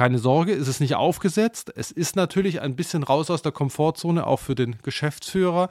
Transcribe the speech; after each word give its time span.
keine 0.00 0.18
Sorge, 0.18 0.54
es 0.54 0.66
ist 0.66 0.80
nicht 0.80 0.94
aufgesetzt. 0.94 1.74
Es 1.76 1.90
ist 1.90 2.16
natürlich 2.16 2.62
ein 2.62 2.74
bisschen 2.74 3.02
raus 3.02 3.30
aus 3.30 3.42
der 3.42 3.52
Komfortzone, 3.52 4.26
auch 4.26 4.38
für 4.38 4.54
den 4.54 4.76
Geschäftsführer, 4.82 5.68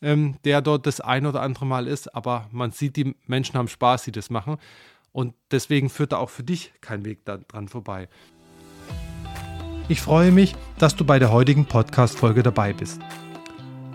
ähm, 0.00 0.36
der 0.44 0.62
dort 0.62 0.86
das 0.86 1.00
ein 1.00 1.26
oder 1.26 1.42
andere 1.42 1.66
Mal 1.66 1.88
ist. 1.88 2.14
Aber 2.14 2.46
man 2.52 2.70
sieht, 2.70 2.94
die 2.94 3.16
Menschen 3.26 3.56
haben 3.56 3.66
Spaß, 3.66 4.04
die 4.04 4.12
das 4.12 4.30
machen. 4.30 4.58
Und 5.10 5.34
deswegen 5.50 5.90
führt 5.90 6.12
da 6.12 6.18
auch 6.18 6.30
für 6.30 6.44
dich 6.44 6.72
kein 6.80 7.04
Weg 7.04 7.24
dran 7.24 7.66
vorbei. 7.66 8.08
Ich 9.88 10.00
freue 10.00 10.30
mich, 10.30 10.54
dass 10.78 10.94
du 10.94 11.04
bei 11.04 11.18
der 11.18 11.32
heutigen 11.32 11.66
Podcast-Folge 11.66 12.44
dabei 12.44 12.72
bist. 12.72 13.00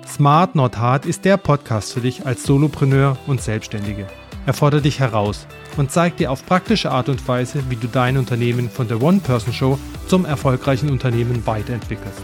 Smart 0.06 0.54
Not 0.54 0.76
Hard 0.76 1.06
ist 1.06 1.24
der 1.24 1.38
Podcast 1.38 1.94
für 1.94 2.02
dich 2.02 2.26
als 2.26 2.44
Solopreneur 2.44 3.18
und 3.26 3.42
Selbstständige. 3.42 4.06
Er 4.48 4.54
fordert 4.54 4.86
dich 4.86 5.02
heraus 5.02 5.46
und 5.76 5.92
zeigt 5.92 6.22
dir 6.22 6.32
auf 6.32 6.46
praktische 6.46 6.90
Art 6.90 7.10
und 7.10 7.28
Weise, 7.28 7.64
wie 7.68 7.76
du 7.76 7.88
dein 7.88 8.18
Unternehmen 8.18 8.70
von 8.70 8.88
der 8.88 9.02
One-Person-Show 9.02 9.78
zum 10.08 10.24
erfolgreichen 10.24 10.90
Unternehmen 10.90 11.46
weiterentwickelst. 11.46 12.22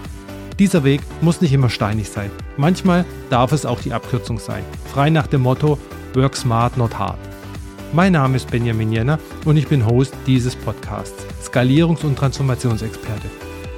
Dieser 0.57 0.85
Weg 0.85 1.01
muss 1.20 1.41
nicht 1.41 1.51
immer 1.51 1.70
steinig 1.70 2.09
sein. 2.09 2.31
Manchmal 2.55 3.03
darf 3.29 3.51
es 3.51 3.65
auch 3.65 3.81
die 3.81 3.91
Abkürzung 3.91 4.39
sein. 4.39 4.63
Frei 4.93 5.09
nach 5.09 5.27
dem 5.27 5.41
Motto 5.41 5.77
Work 6.13 6.38
Smart, 6.38 6.77
Not 6.77 6.98
Hard. 6.98 7.20
Mein 7.91 8.13
Name 8.13 8.37
ist 8.37 8.49
Benjamin 8.49 8.93
Jenner 8.93 9.20
und 9.43 9.57
ich 9.57 9.67
bin 9.67 9.85
Host 9.85 10.13
dieses 10.26 10.55
Podcasts, 10.55 11.26
Skalierungs- 11.43 12.05
und 12.05 12.17
Transformationsexperte. 12.17 13.27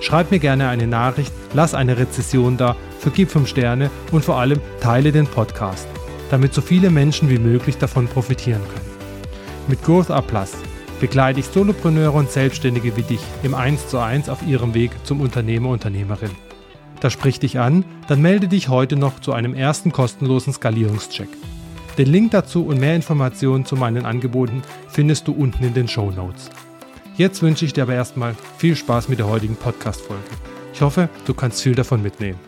Schreib 0.01 0.29
mir 0.29 0.39
gerne 0.39 0.67
eine 0.69 0.85
Nachricht, 0.85 1.33
lass 1.55 1.73
eine 1.73 1.97
Rezession 1.97 2.57
da, 2.57 2.75
vergib 2.99 3.31
5 3.31 3.49
Sterne 3.49 3.89
und 4.11 4.23
vor 4.23 4.37
allem 4.37 4.61
teile 4.81 5.11
den 5.11 5.25
Podcast 5.25 5.87
damit 6.29 6.53
so 6.53 6.61
viele 6.61 6.89
Menschen 6.89 7.29
wie 7.29 7.39
möglich 7.39 7.77
davon 7.77 8.07
profitieren 8.07 8.61
können. 8.61 8.95
Mit 9.67 9.83
Growth 9.83 10.11
Up 10.11 10.27
Plus 10.27 10.53
begleite 10.99 11.39
ich 11.39 11.47
Solopreneure 11.47 12.13
und 12.13 12.31
Selbstständige 12.31 12.95
wie 12.95 13.03
dich 13.03 13.21
im 13.43 13.53
1 13.53 13.87
zu 13.87 13.99
1 13.99 14.29
auf 14.29 14.45
ihrem 14.45 14.73
Weg 14.73 14.91
zum 15.03 15.21
Unternehmer, 15.21 15.69
Unternehmerin. 15.69 16.31
Das 17.01 17.13
spricht 17.13 17.43
dich 17.43 17.59
an, 17.59 17.83
dann 18.07 18.21
melde 18.21 18.47
dich 18.47 18.69
heute 18.69 18.95
noch 18.95 19.19
zu 19.19 19.33
einem 19.33 19.53
ersten 19.53 19.91
kostenlosen 19.91 20.53
Skalierungscheck. 20.53 21.29
Den 21.97 22.07
Link 22.07 22.31
dazu 22.31 22.65
und 22.65 22.79
mehr 22.79 22.95
Informationen 22.95 23.65
zu 23.65 23.75
meinen 23.75 24.05
Angeboten 24.05 24.61
findest 24.89 25.27
du 25.27 25.33
unten 25.33 25.63
in 25.63 25.73
den 25.73 25.87
Show 25.87 26.11
Notes. 26.11 26.49
Jetzt 27.15 27.41
wünsche 27.41 27.63
ich 27.63 27.73
dir 27.73 27.83
aber 27.83 27.93
erstmal 27.93 28.35
viel 28.57 28.75
Spaß 28.75 29.07
mit 29.07 29.19
der 29.19 29.27
heutigen 29.27 29.55
Podcast-Folge. 29.55 30.23
Ich 30.73 30.81
hoffe, 30.81 31.07
du 31.25 31.33
kannst 31.33 31.61
viel 31.61 31.75
davon 31.75 32.01
mitnehmen. 32.01 32.39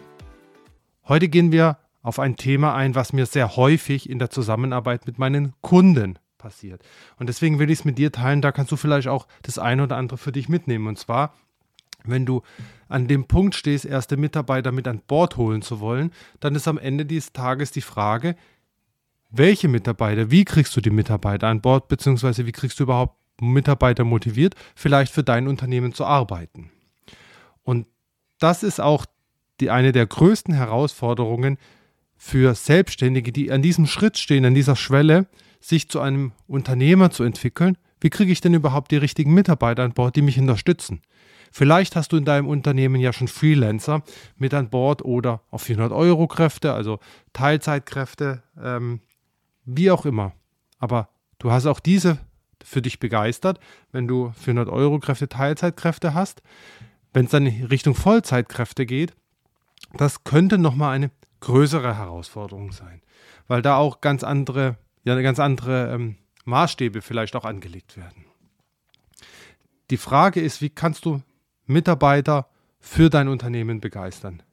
Heute 1.08 1.30
gehen 1.30 1.54
wir 1.54 1.78
auf 2.02 2.20
ein 2.20 2.36
Thema 2.36 2.76
ein, 2.76 2.96
was 2.96 3.14
mir 3.14 3.26
sehr 3.26 3.56
häufig 3.56 4.10
in 4.10 4.20
der 4.20 4.30
Zusammenarbeit 4.30 5.08
mit 5.08 5.18
meinen 5.20 5.54
Kunden 5.62 6.20
passiert. 6.38 6.84
Und 7.18 7.28
deswegen 7.28 7.60
will 7.60 7.70
ich 7.70 7.80
es 7.80 7.86
mit 7.86 7.98
dir 7.98 8.12
teilen, 8.12 8.42
da 8.42 8.52
kannst 8.52 8.72
du 8.72 8.78
vielleicht 8.78 9.08
auch 9.08 9.28
das 9.42 9.58
eine 9.58 9.84
oder 9.84 9.98
andere 9.98 10.18
für 10.18 10.32
dich 10.32 10.50
mitnehmen. 10.50 10.88
Und 10.88 10.98
zwar, 10.98 11.34
wenn 12.04 12.26
du 12.26 12.44
an 12.88 13.08
dem 13.08 13.26
Punkt 13.26 13.56
stehst, 13.56 13.86
erste 13.86 14.18
Mitarbeiter 14.18 14.72
mit 14.72 14.88
an 14.88 15.02
Bord 15.06 15.38
holen 15.38 15.62
zu 15.62 15.80
wollen, 15.80 16.12
dann 16.40 16.56
ist 16.56 16.68
am 16.68 16.78
Ende 16.78 17.06
dieses 17.06 17.34
Tages 17.34 17.72
die 17.72 17.82
Frage, 17.82 18.36
welche 19.30 19.68
Mitarbeiter, 19.68 20.32
wie 20.32 20.46
kriegst 20.46 20.76
du 20.76 20.82
die 20.82 20.90
Mitarbeiter 20.90 21.48
an 21.48 21.62
Bord, 21.62 21.88
beziehungsweise 21.90 22.46
wie 22.46 22.54
kriegst 22.54 22.80
du 22.80 22.84
überhaupt 22.84 23.18
Mitarbeiter 23.42 24.04
motiviert, 24.04 24.56
vielleicht 24.76 25.14
für 25.14 25.24
dein 25.24 25.48
Unternehmen 25.48 25.94
zu 25.94 26.06
arbeiten. 26.06 26.72
Und 27.64 27.88
das 28.40 28.64
ist 28.64 28.80
auch 28.80 29.06
die, 29.60 29.70
eine 29.70 29.92
der 29.92 30.06
größten 30.06 30.54
Herausforderungen, 30.54 31.58
für 32.18 32.56
Selbstständige, 32.56 33.32
die 33.32 33.52
an 33.52 33.62
diesem 33.62 33.86
Schritt 33.86 34.18
stehen, 34.18 34.46
an 34.46 34.56
dieser 34.56 34.76
Schwelle, 34.76 35.28
sich 35.60 35.90
zu 35.90 36.00
einem 36.00 36.34
Unternehmer 36.48 37.12
zu 37.12 37.24
entwickeln, 37.24 37.78
wie 38.00 38.10
kriege 38.10 38.32
ich 38.32 38.42
denn 38.42 38.54
überhaupt 38.54 38.92
die 38.92 38.98
richtigen 38.98 39.34
Mitarbeiter 39.34 39.84
an 39.84 39.94
Bord, 39.94 40.16
die 40.16 40.22
mich 40.22 40.40
unterstützen? 40.40 41.02
Vielleicht 41.52 41.96
hast 41.96 42.12
du 42.12 42.18
in 42.18 42.26
deinem 42.26 42.48
Unternehmen 42.48 43.00
ja 43.00 43.14
schon 43.14 43.28
Freelancer 43.28 44.04
mit 44.36 44.54
an 44.54 44.70
Bord 44.70 45.04
oder 45.04 45.42
auf 45.50 45.64
400 45.64 45.92
Euro 45.92 46.28
Kräfte, 46.28 46.74
also 46.74 47.00
Teilzeitkräfte, 47.34 48.44
ähm, 48.62 49.02
wie 49.66 49.90
auch 49.90 50.06
immer. 50.06 50.34
Aber 50.78 51.10
du 51.40 51.52
hast 51.52 51.66
auch 51.66 51.80
diese 51.80 52.20
für 52.64 52.82
dich 52.82 53.00
begeistert, 53.00 53.60
wenn 53.92 54.08
du 54.08 54.32
400 54.38 54.70
Euro 54.70 55.00
Kräfte, 55.00 55.30
Teilzeitkräfte 55.30 56.14
hast. 56.14 56.42
Wenn 57.14 57.26
es 57.26 57.32
dann 57.32 57.46
in 57.46 57.66
Richtung 57.66 57.96
Vollzeitkräfte 57.96 58.86
geht, 58.86 59.14
das 59.94 60.24
könnte 60.24 60.58
nochmal 60.58 60.96
eine 60.96 61.12
größere 61.40 61.98
Herausforderung 61.98 62.72
sein, 62.72 63.02
weil 63.48 63.62
da 63.62 63.78
auch 63.78 64.02
ganz 64.02 64.24
andere, 64.24 64.78
ja, 65.04 65.20
ganz 65.22 65.40
andere 65.40 65.94
ähm, 65.94 66.18
Maßstäbe 66.46 67.02
vielleicht 67.02 67.36
auch 67.36 67.46
angelegt 67.46 67.98
werden. 67.98 68.26
Die 69.90 69.98
Frage 69.98 70.42
ist, 70.42 70.62
wie 70.62 70.70
kannst 70.70 71.06
du 71.06 71.22
Mitarbeiter 71.66 72.50
für 72.80 73.10
dein 73.10 73.28
Unternehmen 73.28 73.80
begeistern? 73.80 74.44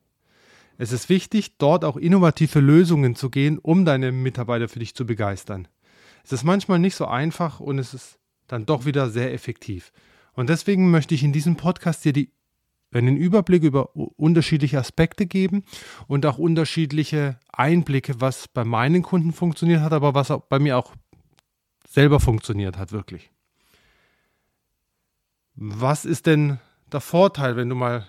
Es 0.76 0.92
ist 0.92 1.08
wichtig, 1.08 1.56
dort 1.58 1.84
auch 1.84 1.96
innovative 1.96 2.60
Lösungen 2.60 3.14
zu 3.14 3.30
gehen, 3.30 3.58
um 3.58 3.84
deine 3.84 4.10
Mitarbeiter 4.10 4.68
für 4.68 4.80
dich 4.80 4.94
zu 4.94 5.06
begeistern. 5.06 5.68
Es 6.24 6.32
ist 6.32 6.44
manchmal 6.44 6.78
nicht 6.78 6.96
so 6.96 7.06
einfach 7.06 7.60
und 7.60 7.78
es 7.78 7.94
ist 7.94 8.18
dann 8.48 8.66
doch 8.66 8.84
wieder 8.84 9.10
sehr 9.10 9.32
effektiv. 9.32 9.92
Und 10.32 10.48
deswegen 10.48 10.90
möchte 10.90 11.14
ich 11.14 11.22
in 11.22 11.32
diesem 11.32 11.56
Podcast 11.56 12.04
dir 12.04 12.12
die 12.12 12.32
einen 12.98 13.16
Überblick 13.16 13.62
über 13.62 13.94
unterschiedliche 13.94 14.78
Aspekte 14.78 15.26
geben 15.26 15.64
und 16.06 16.24
auch 16.26 16.38
unterschiedliche 16.38 17.38
Einblicke, 17.52 18.20
was 18.20 18.48
bei 18.48 18.64
meinen 18.64 19.02
Kunden 19.02 19.32
funktioniert 19.32 19.80
hat, 19.80 19.92
aber 19.92 20.14
was 20.14 20.32
bei 20.48 20.58
mir 20.58 20.78
auch 20.78 20.94
selber 21.88 22.20
funktioniert 22.20 22.78
hat, 22.78 22.92
wirklich. 22.92 23.30
Was 25.56 26.04
ist 26.04 26.26
denn 26.26 26.58
der 26.92 27.00
Vorteil, 27.00 27.56
wenn 27.56 27.68
du 27.68 27.74
mal 27.74 28.06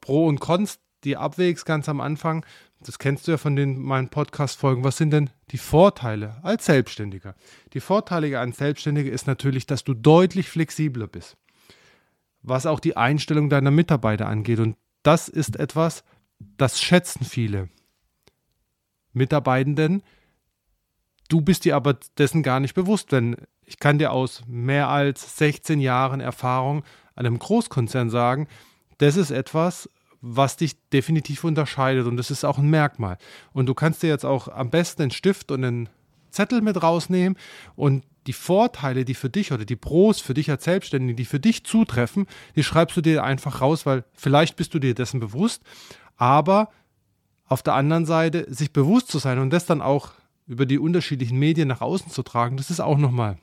Pro 0.00 0.26
und 0.26 0.40
Cons 0.40 0.78
die 1.04 1.16
abwägst 1.16 1.66
ganz 1.66 1.88
am 1.88 2.00
Anfang? 2.00 2.44
Das 2.80 2.98
kennst 2.98 3.26
du 3.26 3.32
ja 3.32 3.38
von 3.38 3.56
den 3.56 3.80
meinen 3.80 4.08
Podcast-Folgen. 4.08 4.84
Was 4.84 4.96
sind 4.96 5.10
denn 5.10 5.30
die 5.50 5.58
Vorteile 5.58 6.36
als 6.42 6.66
Selbstständiger? 6.66 7.34
Die 7.72 7.80
Vorteile 7.80 8.38
als 8.38 8.58
Selbstständiger 8.58 9.10
ist 9.10 9.26
natürlich, 9.26 9.66
dass 9.66 9.84
du 9.84 9.94
deutlich 9.94 10.48
flexibler 10.48 11.06
bist 11.06 11.36
was 12.46 12.64
auch 12.64 12.80
die 12.80 12.96
Einstellung 12.96 13.50
deiner 13.50 13.70
Mitarbeiter 13.70 14.26
angeht. 14.26 14.60
Und 14.60 14.76
das 15.02 15.28
ist 15.28 15.56
etwas, 15.56 16.04
das 16.56 16.80
schätzen 16.80 17.24
viele 17.24 17.68
Mitarbeitenden. 19.12 20.02
Du 21.28 21.40
bist 21.40 21.64
dir 21.64 21.76
aber 21.76 21.98
dessen 22.16 22.42
gar 22.42 22.60
nicht 22.60 22.74
bewusst, 22.74 23.12
denn 23.12 23.36
ich 23.64 23.78
kann 23.78 23.98
dir 23.98 24.12
aus 24.12 24.42
mehr 24.46 24.88
als 24.88 25.36
16 25.38 25.80
Jahren 25.80 26.20
Erfahrung 26.20 26.84
an 27.16 27.26
einem 27.26 27.38
Großkonzern 27.38 28.10
sagen, 28.10 28.46
das 28.98 29.16
ist 29.16 29.32
etwas, 29.32 29.90
was 30.20 30.56
dich 30.56 30.76
definitiv 30.90 31.44
unterscheidet 31.44 32.06
und 32.06 32.16
das 32.16 32.30
ist 32.30 32.44
auch 32.44 32.58
ein 32.58 32.70
Merkmal. 32.70 33.18
Und 33.52 33.66
du 33.66 33.74
kannst 33.74 34.02
dir 34.02 34.08
jetzt 34.08 34.24
auch 34.24 34.48
am 34.48 34.70
besten 34.70 35.02
einen 35.02 35.10
Stift 35.10 35.50
und 35.50 35.64
einen 35.64 35.88
Zettel 36.30 36.60
mit 36.60 36.80
rausnehmen 36.82 37.36
und 37.74 38.04
die 38.26 38.32
Vorteile, 38.32 39.04
die 39.04 39.14
für 39.14 39.30
dich 39.30 39.52
oder 39.52 39.64
die 39.64 39.76
Pros 39.76 40.20
für 40.20 40.34
dich 40.34 40.50
als 40.50 40.64
Selbstständige, 40.64 41.14
die 41.14 41.24
für 41.24 41.40
dich 41.40 41.64
zutreffen, 41.64 42.26
die 42.54 42.64
schreibst 42.64 42.96
du 42.96 43.00
dir 43.00 43.24
einfach 43.24 43.60
raus, 43.60 43.86
weil 43.86 44.04
vielleicht 44.14 44.56
bist 44.56 44.74
du 44.74 44.78
dir 44.78 44.94
dessen 44.94 45.20
bewusst, 45.20 45.62
aber 46.16 46.70
auf 47.46 47.62
der 47.62 47.74
anderen 47.74 48.06
Seite 48.06 48.46
sich 48.52 48.72
bewusst 48.72 49.08
zu 49.08 49.18
sein 49.18 49.38
und 49.38 49.50
das 49.50 49.66
dann 49.66 49.80
auch 49.80 50.12
über 50.46 50.66
die 50.66 50.78
unterschiedlichen 50.78 51.38
Medien 51.38 51.68
nach 51.68 51.80
außen 51.80 52.10
zu 52.10 52.22
tragen, 52.22 52.56
das 52.56 52.70
ist 52.70 52.80
auch 52.80 52.98
nochmal 52.98 53.38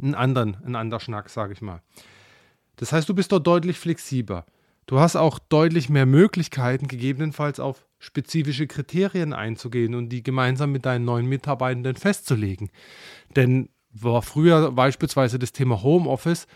ein, 0.00 0.14
anderen, 0.14 0.56
ein 0.64 0.76
anderer 0.76 1.00
Schnack, 1.00 1.30
sage 1.30 1.52
ich 1.52 1.62
mal. 1.62 1.80
Das 2.76 2.92
heißt, 2.92 3.08
du 3.08 3.14
bist 3.14 3.30
dort 3.32 3.46
deutlich 3.46 3.78
flexibler. 3.78 4.44
Du 4.86 5.00
hast 5.00 5.16
auch 5.16 5.38
deutlich 5.38 5.88
mehr 5.88 6.06
Möglichkeiten, 6.06 6.88
gegebenenfalls 6.88 7.58
auf 7.58 7.86
spezifische 7.98 8.66
Kriterien 8.66 9.32
einzugehen 9.32 9.94
und 9.94 10.10
die 10.10 10.22
gemeinsam 10.22 10.72
mit 10.72 10.84
deinen 10.84 11.06
neuen 11.06 11.26
Mitarbeitenden 11.26 11.96
festzulegen. 11.96 12.70
Denn 13.34 13.70
war 13.94 14.22
früher 14.22 14.72
beispielsweise 14.72 15.38
das 15.38 15.52
Thema 15.52 15.82
Homeoffice 15.82 16.46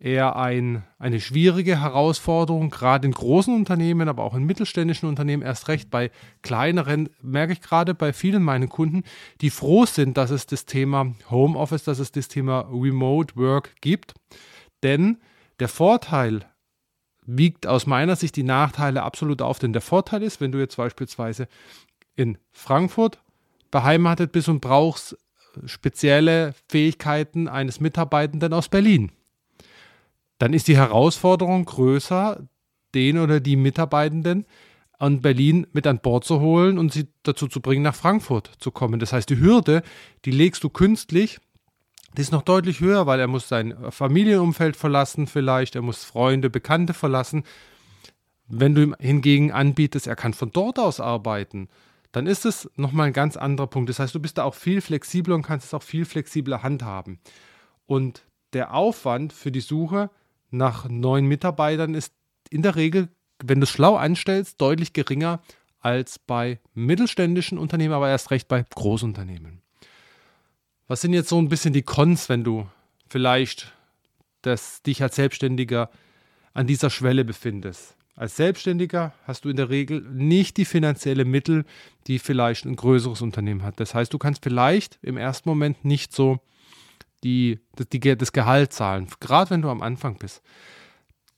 eher 0.00 0.36
ein, 0.36 0.84
eine 0.98 1.20
schwierige 1.20 1.80
Herausforderung, 1.80 2.68
gerade 2.68 3.06
in 3.06 3.12
großen 3.12 3.54
Unternehmen, 3.54 4.08
aber 4.08 4.24
auch 4.24 4.34
in 4.34 4.44
mittelständischen 4.44 5.08
Unternehmen, 5.08 5.42
erst 5.42 5.68
recht 5.68 5.90
bei 5.90 6.10
kleineren, 6.42 7.08
merke 7.22 7.54
ich 7.54 7.60
gerade 7.60 7.94
bei 7.94 8.12
vielen 8.12 8.42
meinen 8.42 8.68
Kunden, 8.68 9.04
die 9.40 9.50
froh 9.50 9.86
sind, 9.86 10.16
dass 10.16 10.30
es 10.30 10.46
das 10.46 10.66
Thema 10.66 11.14
Homeoffice, 11.30 11.84
dass 11.84 12.00
es 12.00 12.12
das 12.12 12.28
Thema 12.28 12.68
Remote 12.70 13.36
Work 13.36 13.76
gibt. 13.80 14.14
Denn 14.82 15.18
der 15.60 15.68
Vorteil 15.68 16.44
wiegt 17.24 17.66
aus 17.66 17.86
meiner 17.86 18.16
Sicht 18.16 18.36
die 18.36 18.42
Nachteile 18.42 19.02
absolut 19.02 19.40
auf. 19.40 19.58
Denn 19.58 19.72
der 19.72 19.80
Vorteil 19.80 20.22
ist, 20.22 20.40
wenn 20.40 20.52
du 20.52 20.58
jetzt 20.58 20.76
beispielsweise 20.76 21.48
in 22.16 22.36
Frankfurt 22.52 23.22
beheimatet 23.70 24.32
bist 24.32 24.48
und 24.48 24.60
brauchst 24.60 25.16
spezielle 25.66 26.54
Fähigkeiten 26.68 27.48
eines 27.48 27.80
Mitarbeitenden 27.80 28.52
aus 28.52 28.68
Berlin. 28.68 29.12
Dann 30.38 30.52
ist 30.52 30.68
die 30.68 30.76
Herausforderung 30.76 31.64
größer, 31.64 32.46
den 32.94 33.18
oder 33.18 33.40
die 33.40 33.56
Mitarbeitenden 33.56 34.46
an 34.98 35.20
Berlin 35.20 35.66
mit 35.72 35.86
an 35.86 35.98
Bord 35.98 36.24
zu 36.24 36.40
holen 36.40 36.78
und 36.78 36.92
sie 36.92 37.08
dazu 37.22 37.48
zu 37.48 37.60
bringen, 37.60 37.82
nach 37.82 37.94
Frankfurt 37.94 38.50
zu 38.58 38.70
kommen. 38.70 39.00
Das 39.00 39.12
heißt, 39.12 39.28
die 39.28 39.38
Hürde, 39.38 39.82
die 40.24 40.30
legst 40.30 40.62
du 40.64 40.70
künstlich 40.70 41.40
die 42.16 42.22
ist 42.22 42.32
noch 42.32 42.42
deutlich 42.42 42.80
höher, 42.80 43.06
weil 43.06 43.18
er 43.18 43.26
muss 43.26 43.48
sein 43.48 43.74
Familienumfeld 43.90 44.76
verlassen 44.76 45.26
vielleicht, 45.26 45.74
er 45.74 45.82
muss 45.82 46.04
Freunde, 46.04 46.48
Bekannte 46.48 46.94
verlassen. 46.94 47.42
Wenn 48.46 48.74
du 48.74 48.82
ihm 48.82 48.96
hingegen 49.00 49.50
anbietest, 49.50 50.06
er 50.06 50.16
kann 50.16 50.32
von 50.32 50.52
dort 50.52 50.78
aus 50.78 51.00
arbeiten, 51.00 51.68
dann 52.14 52.28
ist 52.28 52.44
es 52.44 52.70
nochmal 52.76 53.08
ein 53.08 53.12
ganz 53.12 53.36
anderer 53.36 53.66
Punkt. 53.66 53.90
Das 53.90 53.98
heißt, 53.98 54.14
du 54.14 54.20
bist 54.20 54.38
da 54.38 54.44
auch 54.44 54.54
viel 54.54 54.80
flexibler 54.80 55.34
und 55.34 55.42
kannst 55.42 55.66
es 55.66 55.74
auch 55.74 55.82
viel 55.82 56.04
flexibler 56.04 56.62
handhaben. 56.62 57.18
Und 57.86 58.22
der 58.52 58.72
Aufwand 58.72 59.32
für 59.32 59.50
die 59.50 59.60
Suche 59.60 60.10
nach 60.50 60.88
neuen 60.88 61.26
Mitarbeitern 61.26 61.94
ist 61.94 62.14
in 62.50 62.62
der 62.62 62.76
Regel, 62.76 63.08
wenn 63.42 63.58
du 63.58 63.64
es 63.64 63.70
schlau 63.70 63.96
anstellst, 63.96 64.60
deutlich 64.60 64.92
geringer 64.92 65.42
als 65.80 66.20
bei 66.20 66.60
mittelständischen 66.72 67.58
Unternehmen, 67.58 67.94
aber 67.94 68.08
erst 68.08 68.30
recht 68.30 68.46
bei 68.46 68.62
Großunternehmen. 68.62 69.60
Was 70.86 71.00
sind 71.00 71.14
jetzt 71.14 71.30
so 71.30 71.38
ein 71.38 71.48
bisschen 71.48 71.72
die 71.72 71.82
Cons, 71.82 72.28
wenn 72.28 72.44
du 72.44 72.68
vielleicht 73.08 73.72
das, 74.42 74.82
dich 74.82 75.02
als 75.02 75.16
Selbstständiger 75.16 75.90
an 76.52 76.68
dieser 76.68 76.90
Schwelle 76.90 77.24
befindest? 77.24 77.96
Als 78.16 78.36
Selbstständiger 78.36 79.12
hast 79.24 79.44
du 79.44 79.48
in 79.48 79.56
der 79.56 79.70
Regel 79.70 80.00
nicht 80.02 80.56
die 80.56 80.64
finanziellen 80.64 81.28
Mittel, 81.28 81.64
die 82.06 82.20
vielleicht 82.20 82.64
ein 82.64 82.76
größeres 82.76 83.22
Unternehmen 83.22 83.62
hat. 83.64 83.80
Das 83.80 83.94
heißt, 83.94 84.12
du 84.12 84.18
kannst 84.18 84.44
vielleicht 84.44 84.98
im 85.02 85.16
ersten 85.16 85.48
Moment 85.48 85.84
nicht 85.84 86.12
so 86.12 86.38
die, 87.24 87.58
die, 87.92 88.16
das 88.16 88.32
Gehalt 88.32 88.72
zahlen, 88.72 89.08
gerade 89.18 89.50
wenn 89.50 89.62
du 89.62 89.70
am 89.70 89.82
Anfang 89.82 90.16
bist. 90.18 90.42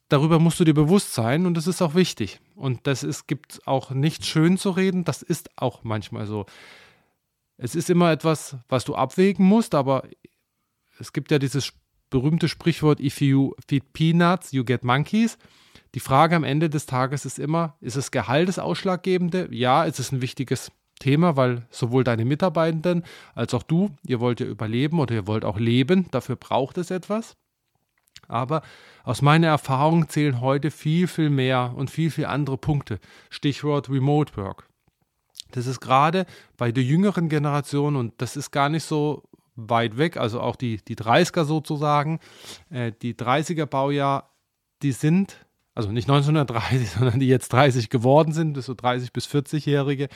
Darüber 0.08 0.38
musst 0.38 0.61
du 0.61 0.64
dir 0.64 0.75
bewusst 0.75 1.14
sein 1.14 1.46
und 1.46 1.55
das 1.55 1.67
ist 1.67 1.81
auch 1.81 1.94
wichtig. 1.94 2.40
Und 2.55 2.87
das 2.87 3.02
ist, 3.02 3.26
gibt 3.26 3.67
auch 3.67 3.90
nichts 3.90 4.26
schön 4.26 4.58
zu 4.58 4.70
reden, 4.70 5.05
das 5.05 5.22
ist 5.22 5.50
auch 5.56 5.82
manchmal 5.82 6.26
so. 6.26 6.46
Es 7.56 7.75
ist 7.75 7.88
immer 7.88 8.12
etwas, 8.12 8.56
was 8.69 8.84
du 8.84 8.94
abwägen 8.94 9.46
musst, 9.46 9.75
aber 9.75 10.06
es 10.99 11.12
gibt 11.12 11.31
ja 11.31 11.38
dieses 11.38 11.72
berühmte 12.11 12.49
Sprichwort, 12.49 13.00
if 13.00 13.20
you 13.20 13.55
feed 13.67 13.93
peanuts, 13.94 14.52
you 14.52 14.62
get 14.62 14.84
monkeys. 14.84 15.38
Die 15.96 16.00
Frage 16.00 16.37
am 16.37 16.44
Ende 16.44 16.69
des 16.69 16.84
Tages 16.84 17.25
ist 17.25 17.38
immer, 17.38 17.75
ist 17.81 17.96
das 17.96 18.10
Gehalt 18.10 18.50
das 18.50 18.58
Ausschlaggebende? 18.58 19.48
Ja, 19.50 19.87
es 19.87 19.98
ist 19.98 20.12
ein 20.12 20.20
wichtiges 20.20 20.70
Thema, 20.98 21.38
weil 21.38 21.66
sowohl 21.70 22.04
deine 22.04 22.26
Mitarbeitenden 22.26 23.02
als 23.34 23.54
auch 23.54 23.62
du, 23.62 23.88
ihr 24.06 24.20
wollt 24.20 24.40
ja 24.40 24.46
überleben 24.46 25.00
oder 25.00 25.14
ihr 25.14 25.26
wollt 25.26 25.46
auch 25.46 25.58
leben, 25.58 26.10
dafür 26.10 26.37
braucht 26.37 26.76
es 26.76 26.90
etwas. 26.90 27.34
Aber 28.28 28.60
aus 29.04 29.22
meiner 29.22 29.46
Erfahrung 29.46 30.10
zählen 30.10 30.43
heute 30.43 30.70
viel, 30.70 31.08
viel 31.08 31.31
mehr 31.31 31.72
und 31.75 31.90
viel, 31.90 32.10
viel 32.10 32.26
andere 32.26 32.58
Punkte. 32.58 33.00
Stichwort 33.31 33.88
Remote 33.88 34.37
Work. 34.37 34.69
Das 35.52 35.66
ist 35.66 35.81
gerade 35.81 36.26
bei 36.58 36.72
der 36.72 36.84
jüngeren 36.84 37.31
Generation 37.31 37.96
und 37.96 38.12
das 38.19 38.37
ist 38.37 38.50
gar 38.50 38.69
nicht 38.69 38.84
so 38.84 39.22
weit 39.54 39.96
weg, 39.96 40.19
also 40.19 40.43
auch 40.43 40.56
die, 40.56 40.76
die 40.76 40.96
30er 40.96 41.44
sozusagen, 41.44 42.20
äh, 42.69 42.93
die 43.00 43.14
30er 43.14 43.64
Baujahr, 43.64 44.34
die 44.82 44.93
sind, 44.93 45.45
also 45.76 45.93
nicht 45.93 46.08
1930, 46.08 46.90
sondern 46.99 47.20
die 47.20 47.28
jetzt 47.28 47.52
30 47.52 47.90
geworden 47.90 48.32
sind, 48.32 48.61
so 48.61 48.75
30 48.75 49.12
bis 49.12 49.26
40-Jährige, 49.26 50.08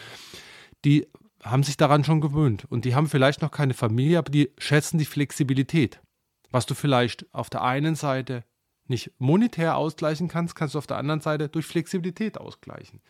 die 0.85 1.07
haben 1.43 1.63
sich 1.63 1.77
daran 1.77 2.03
schon 2.03 2.21
gewöhnt 2.21 2.65
und 2.65 2.85
die 2.85 2.95
haben 2.95 3.09
vielleicht 3.09 3.43
noch 3.43 3.51
keine 3.51 3.75
Familie, 3.75 4.19
aber 4.19 4.31
die 4.31 4.51
schätzen 4.59 4.99
die 4.99 5.05
Flexibilität. 5.05 6.01
Was 6.51 6.67
du 6.67 6.75
vielleicht 6.75 7.33
auf 7.33 7.49
der 7.51 7.63
einen 7.63 7.95
Seite 7.95 8.45
nicht 8.89 9.13
monetär 9.19 9.77
ausgleichen 9.77 10.29
kannst, 10.29 10.55
kannst 10.55 10.75
du 10.75 10.79
auf 10.79 10.87
der 10.87 10.97
anderen 10.97 11.21
Seite 11.21 11.49
durch 11.49 11.67
Flexibilität 11.67 12.39
ausgleichen. 12.39 13.01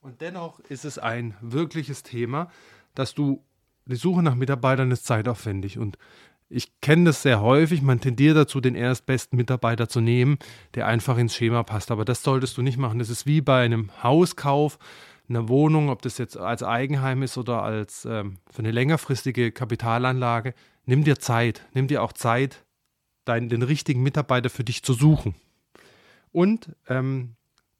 Und 0.00 0.20
dennoch 0.20 0.60
ist 0.60 0.84
es 0.84 0.98
ein 0.98 1.36
wirkliches 1.40 2.02
Thema, 2.02 2.50
dass 2.94 3.14
du 3.14 3.44
die 3.84 3.96
Suche 3.96 4.22
nach 4.22 4.34
Mitarbeitern 4.34 4.90
ist 4.90 5.06
zeitaufwendig 5.06 5.78
und 5.78 5.98
ich 6.48 6.80
kenne 6.80 7.04
das 7.04 7.22
sehr 7.22 7.40
häufig, 7.40 7.82
man 7.82 8.00
tendiert 8.00 8.36
dazu, 8.36 8.60
den 8.60 8.74
erstbesten 8.74 9.36
Mitarbeiter 9.36 9.88
zu 9.88 10.00
nehmen, 10.00 10.38
der 10.74 10.86
einfach 10.86 11.18
ins 11.18 11.34
Schema 11.34 11.62
passt. 11.62 11.90
Aber 11.90 12.04
das 12.04 12.22
solltest 12.22 12.56
du 12.56 12.62
nicht 12.62 12.78
machen. 12.78 12.98
Das 12.98 13.10
ist 13.10 13.26
wie 13.26 13.40
bei 13.40 13.64
einem 13.64 13.90
Hauskauf 14.02 14.78
einer 15.28 15.48
Wohnung, 15.48 15.90
ob 15.90 16.02
das 16.02 16.18
jetzt 16.18 16.38
als 16.38 16.62
Eigenheim 16.62 17.22
ist 17.22 17.36
oder 17.36 17.62
als 17.62 18.06
ähm, 18.06 18.38
für 18.50 18.60
eine 18.60 18.70
längerfristige 18.70 19.52
Kapitalanlage, 19.52 20.54
nimm 20.86 21.04
dir 21.04 21.18
Zeit, 21.18 21.66
nimm 21.74 21.86
dir 21.86 22.02
auch 22.02 22.14
Zeit, 22.14 22.64
dein, 23.26 23.50
den 23.50 23.62
richtigen 23.62 24.02
Mitarbeiter 24.02 24.48
für 24.48 24.64
dich 24.64 24.82
zu 24.82 24.94
suchen. 24.94 25.34
Und 26.32 26.74
ähm, 26.88 27.34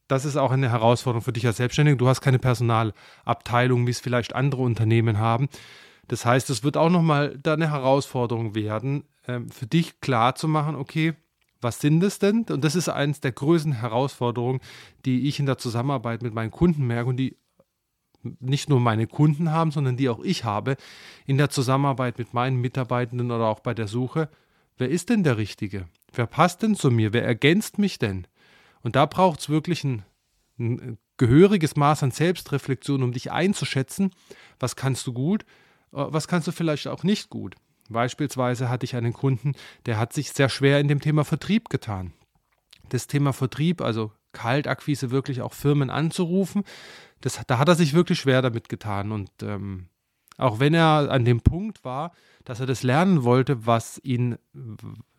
das 0.09 0.25
ist 0.25 0.37
auch 0.37 0.51
eine 0.51 0.71
Herausforderung 0.71 1.23
für 1.23 1.33
dich 1.33 1.47
als 1.47 1.59
Selbstständiger. 1.59 1.97
Du 1.97 2.09
hast 2.09 2.21
keine 2.21 2.39
Personalabteilung, 2.39 3.87
wie 3.87 3.91
es 3.91 4.01
vielleicht 4.01 4.35
andere 4.35 4.63
Unternehmen 4.63 5.19
haben. 5.19 5.49
Das 6.09 6.25
heißt, 6.25 6.51
es 6.51 6.65
wird 6.65 6.77
auch 6.77 6.91
nochmal 6.91 7.39
da 7.43 7.53
eine 7.55 7.71
Herausforderung 7.71 8.55
werden, 8.55 9.05
ähm, 9.27 9.51
für 9.51 9.67
dich 9.67 10.01
klar 10.01 10.35
zu 10.35 10.49
machen, 10.49 10.75
okay, 10.75 11.15
was 11.61 11.81
sind 11.81 12.03
es 12.03 12.19
denn? 12.19 12.45
Und 12.51 12.65
das 12.65 12.75
ist 12.75 12.89
eines 12.89 13.21
der 13.21 13.33
größten 13.33 13.73
Herausforderungen, 13.73 14.61
die 15.05 15.29
ich 15.29 15.39
in 15.39 15.47
der 15.47 15.59
Zusammenarbeit 15.59 16.23
mit 16.23 16.35
meinen 16.35 16.51
Kunden 16.51 16.87
merke 16.87 17.09
und 17.09 17.17
die 17.17 17.37
nicht 18.41 18.69
nur 18.69 18.81
meine 18.81 19.07
Kunden 19.07 19.51
haben, 19.51 19.71
sondern 19.71 19.97
die 19.97 20.09
auch 20.09 20.21
ich 20.21 20.45
habe 20.45 20.77
in 21.27 21.39
der 21.39 21.51
Zusammenarbeit 21.51 22.19
mit 22.19 22.35
meinen 22.35 22.61
Mitarbeitenden 22.61 23.31
oder 23.31 23.47
auch 23.47 23.61
bei 23.61 23.75
der 23.75 23.89
Suche. 23.89 24.29
Wer 24.77 24.89
ist 24.89 25.09
denn 25.09 25.25
der 25.25 25.37
Richtige? 25.37 25.89
Wer 26.13 26.27
passt 26.27 26.63
denn 26.63 26.75
zu 26.75 26.91
mir? 26.91 27.13
Wer 27.13 27.25
ergänzt 27.25 27.79
mich 27.79 27.99
denn? 27.99 28.27
Und 28.83 28.97
da 28.97 29.07
braucht 29.07 29.41
es 29.41 29.49
wirklich 29.49 29.85
ein, 29.85 30.05
ein 30.59 30.99
gehöriges 31.17 31.77
Maß 31.77 32.03
an 32.03 32.11
Selbstreflexion, 32.11 33.03
um 33.03 33.13
dich 33.13 33.33
einzuschätzen, 33.33 34.13
was 34.59 34.77
kannst 34.77 35.07
du 35.07 35.13
gut, 35.13 35.45
was 35.91 36.29
kannst 36.29 36.47
du 36.49 36.53
vielleicht 36.53 36.89
auch 36.89 37.03
nicht 37.03 37.31
gut. 37.31 37.55
Beispielsweise 37.89 38.69
hatte 38.69 38.85
ich 38.85 38.97
einen 38.97 39.13
Kunden, 39.13 39.55
der 39.87 39.99
hat 39.99 40.13
sich 40.13 40.33
sehr 40.33 40.49
schwer 40.49 40.81
in 40.81 40.89
dem 40.89 41.01
Thema 41.01 41.25
Vertrieb 41.25 41.71
getan. 41.71 42.13
Das 42.91 43.07
Thema 43.07 43.33
Vertrieb, 43.33 43.81
also 43.81 44.13
Kaltakquise, 44.33 45.11
wirklich 45.11 45.41
auch 45.41 45.55
Firmen 45.55 45.91
anzurufen, 45.91 46.65
das, 47.21 47.41
da 47.47 47.59
hat 47.59 47.69
er 47.69 47.75
sich 47.75 47.95
wirklich 47.95 48.21
schwer 48.21 48.43
damit 48.43 48.69
getan. 48.69 49.13
Und 49.13 49.31
ähm, 49.43 49.89
auch 50.39 50.61
wenn 50.61 50.73
er 50.73 51.11
an 51.11 51.25
dem 51.25 51.41
Punkt 51.41 51.85
war, 51.85 52.13
dass 52.45 52.61
er 52.61 52.67
das 52.67 52.83
lernen 52.83 53.25
wollte, 53.25 53.67
was 53.67 54.01
ihn 54.03 54.39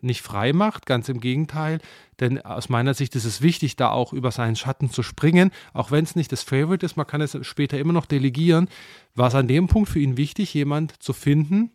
nicht 0.02 0.22
frei 0.22 0.52
macht, 0.54 0.88
ganz 0.88 1.10
im 1.10 1.20
Gegenteil, 1.20 1.80
denn 2.20 2.42
aus 2.42 2.70
meiner 2.70 2.96
Sicht 2.96 3.16
ist 3.16 3.26
es 3.26 3.42
wichtig, 3.42 3.76
da 3.76 3.92
auch 3.92 4.14
über 4.14 4.32
seinen 4.32 4.56
Schatten 4.56 4.90
zu 4.90 5.04
springen, 5.04 5.52
auch 5.74 5.92
wenn 5.92 6.04
es 6.04 6.16
nicht 6.16 6.32
das 6.32 6.42
Favorite 6.42 6.84
ist, 6.84 6.98
man 6.98 7.06
kann 7.06 7.22
es 7.22 7.38
später 7.46 7.78
immer 7.78 7.94
noch 7.94 8.08
delegieren, 8.08 8.68
war 9.14 9.28
es 9.28 9.36
an 9.36 9.48
dem 9.48 9.68
Punkt 9.68 9.90
für 9.90 10.00
ihn 10.00 10.18
wichtig, 10.18 10.54
jemand 10.56 11.04
zu 11.04 11.14
finden, 11.14 11.72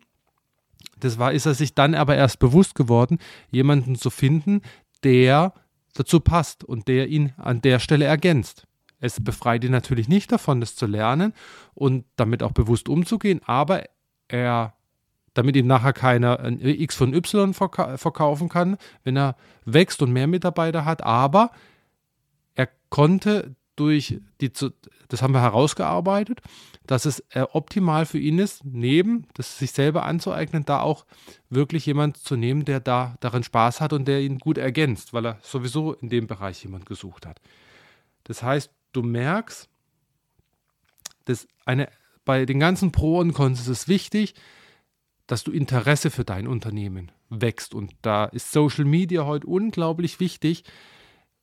das 0.99 1.19
war, 1.19 1.31
ist 1.31 1.45
er 1.45 1.53
sich 1.53 1.73
dann 1.73 1.93
aber 1.93 2.15
erst 2.15 2.39
bewusst 2.39 2.75
geworden, 2.75 3.19
jemanden 3.51 3.95
zu 3.95 4.09
finden, 4.09 4.61
der 5.03 5.53
dazu 5.93 6.19
passt 6.19 6.63
und 6.63 6.87
der 6.87 7.07
ihn 7.07 7.33
an 7.37 7.61
der 7.61 7.79
Stelle 7.79 8.05
ergänzt. 8.05 8.67
Es 8.99 9.23
befreit 9.23 9.63
ihn 9.63 9.71
natürlich 9.71 10.07
nicht 10.07 10.31
davon, 10.31 10.59
das 10.59 10.75
zu 10.75 10.85
lernen 10.85 11.33
und 11.73 12.05
damit 12.15 12.43
auch 12.43 12.51
bewusst 12.51 12.89
umzugehen, 12.89 13.41
aber 13.45 13.83
er, 14.27 14.73
damit 15.33 15.55
ihm 15.55 15.67
nachher 15.67 15.93
keiner 15.93 16.39
ein 16.39 16.59
X 16.61 16.95
von 16.95 17.13
Y 17.13 17.53
verkaufen 17.53 18.49
kann, 18.49 18.77
wenn 19.03 19.17
er 19.17 19.35
wächst 19.65 20.01
und 20.01 20.11
mehr 20.11 20.27
Mitarbeiter 20.27 20.85
hat, 20.85 21.03
aber 21.03 21.51
er 22.55 22.69
konnte 22.89 23.55
durch 23.75 24.19
die, 24.41 24.51
das 25.09 25.21
haben 25.21 25.33
wir 25.33 25.41
herausgearbeitet, 25.41 26.41
dass 26.87 27.05
es 27.05 27.19
äh, 27.31 27.41
optimal 27.41 28.05
für 28.05 28.19
ihn 28.19 28.39
ist, 28.39 28.63
neben 28.63 29.27
das 29.33 29.57
sich 29.57 29.71
selber 29.71 30.05
anzueignen, 30.05 30.65
da 30.65 30.81
auch 30.81 31.05
wirklich 31.49 31.85
jemand 31.85 32.17
zu 32.17 32.35
nehmen, 32.35 32.65
der 32.65 32.79
da 32.79 33.15
darin 33.19 33.43
Spaß 33.43 33.81
hat 33.81 33.93
und 33.93 34.07
der 34.07 34.21
ihn 34.21 34.39
gut 34.39 34.57
ergänzt, 34.57 35.13
weil 35.13 35.25
er 35.25 35.39
sowieso 35.41 35.93
in 35.93 36.09
dem 36.09 36.27
Bereich 36.27 36.63
jemand 36.63 36.85
gesucht 36.85 37.25
hat. 37.25 37.41
Das 38.23 38.43
heißt, 38.43 38.71
du 38.95 39.03
merkst, 39.03 39.69
dass 41.25 41.47
eine, 41.65 41.89
bei 42.23 42.45
den 42.45 42.59
ganzen 42.59 42.91
Pro 42.91 43.19
und 43.19 43.33
Cons 43.33 43.59
ist 43.59 43.67
es 43.67 43.87
wichtig, 43.87 44.35
dass 45.27 45.43
du 45.43 45.51
Interesse 45.51 46.11
für 46.11 46.23
dein 46.23 46.47
Unternehmen 46.47 47.11
wächst. 47.29 47.73
Und 47.73 47.93
da 48.01 48.25
ist 48.25 48.51
Social 48.51 48.85
Media 48.85 49.25
heute 49.25 49.47
unglaublich 49.47 50.19
wichtig, 50.19 50.63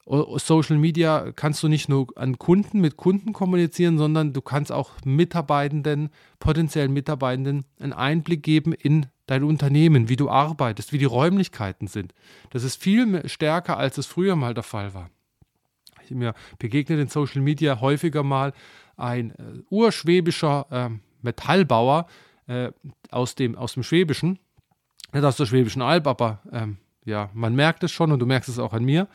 Social 0.04 0.78
Media 0.78 1.30
kannst 1.32 1.62
du 1.62 1.68
nicht 1.68 1.88
nur 1.88 2.08
an 2.16 2.36
Kunden 2.36 2.80
mit 2.80 2.96
Kunden 2.96 3.32
kommunizieren, 3.32 3.98
sondern 3.98 4.32
du 4.32 4.40
kannst 4.40 4.72
auch 4.72 4.90
Mitarbeitenden, 5.04 6.10
potenziellen 6.40 6.92
Mitarbeitenden 6.92 7.64
einen 7.78 7.92
Einblick 7.92 8.42
geben 8.42 8.72
in 8.72 9.06
dein 9.26 9.44
Unternehmen, 9.44 10.08
wie 10.08 10.16
du 10.16 10.28
arbeitest, 10.28 10.92
wie 10.92 10.98
die 10.98 11.04
Räumlichkeiten 11.04 11.86
sind. 11.86 12.14
Das 12.50 12.64
ist 12.64 12.82
viel 12.82 13.28
stärker, 13.28 13.76
als 13.76 13.96
es 13.96 14.06
früher 14.06 14.34
mal 14.34 14.54
der 14.54 14.64
Fall 14.64 14.92
war. 14.92 15.08
Mir 16.10 16.34
begegnet 16.58 17.00
in 17.00 17.08
Social 17.08 17.42
Media 17.42 17.80
häufiger 17.80 18.22
mal 18.22 18.52
ein 18.96 19.30
äh, 19.30 19.62
urschwäbischer 19.70 20.66
äh, 20.70 20.90
Metallbauer 21.22 22.06
äh, 22.46 22.72
aus, 23.10 23.34
dem, 23.34 23.56
aus 23.56 23.74
dem 23.74 23.82
Schwäbischen, 23.82 24.38
nicht 25.12 25.24
aus 25.24 25.36
der 25.36 25.46
Schwäbischen 25.46 25.82
Alb, 25.82 26.06
aber 26.06 26.40
ähm, 26.52 26.78
ja, 27.04 27.30
man 27.34 27.54
merkt 27.54 27.82
es 27.84 27.92
schon 27.92 28.12
und 28.12 28.18
du 28.18 28.26
merkst 28.26 28.48
es 28.48 28.58
auch 28.58 28.72
an 28.72 28.84
mir 28.84 29.08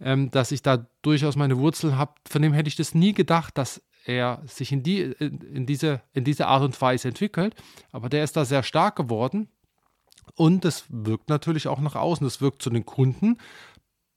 ähm, 0.00 0.30
dass 0.30 0.52
ich 0.52 0.62
da 0.62 0.86
durchaus 1.02 1.36
meine 1.36 1.58
Wurzeln 1.58 1.96
habe. 1.96 2.14
Von 2.28 2.42
dem 2.42 2.52
hätte 2.52 2.68
ich 2.68 2.76
das 2.76 2.94
nie 2.94 3.14
gedacht, 3.14 3.56
dass 3.58 3.82
er 4.04 4.42
sich 4.46 4.70
in, 4.72 4.82
die, 4.82 5.00
in, 5.00 5.66
diese, 5.66 6.02
in 6.12 6.24
diese 6.24 6.46
Art 6.46 6.62
und 6.62 6.80
Weise 6.80 7.08
entwickelt. 7.08 7.54
Aber 7.90 8.08
der 8.08 8.24
ist 8.24 8.36
da 8.36 8.44
sehr 8.44 8.62
stark 8.62 8.96
geworden. 8.96 9.48
Und 10.36 10.64
es 10.64 10.84
wirkt 10.88 11.28
natürlich 11.28 11.68
auch 11.68 11.80
nach 11.80 11.94
außen. 11.94 12.26
Es 12.26 12.40
wirkt 12.40 12.62
zu 12.62 12.70
den 12.70 12.84
Kunden 12.84 13.38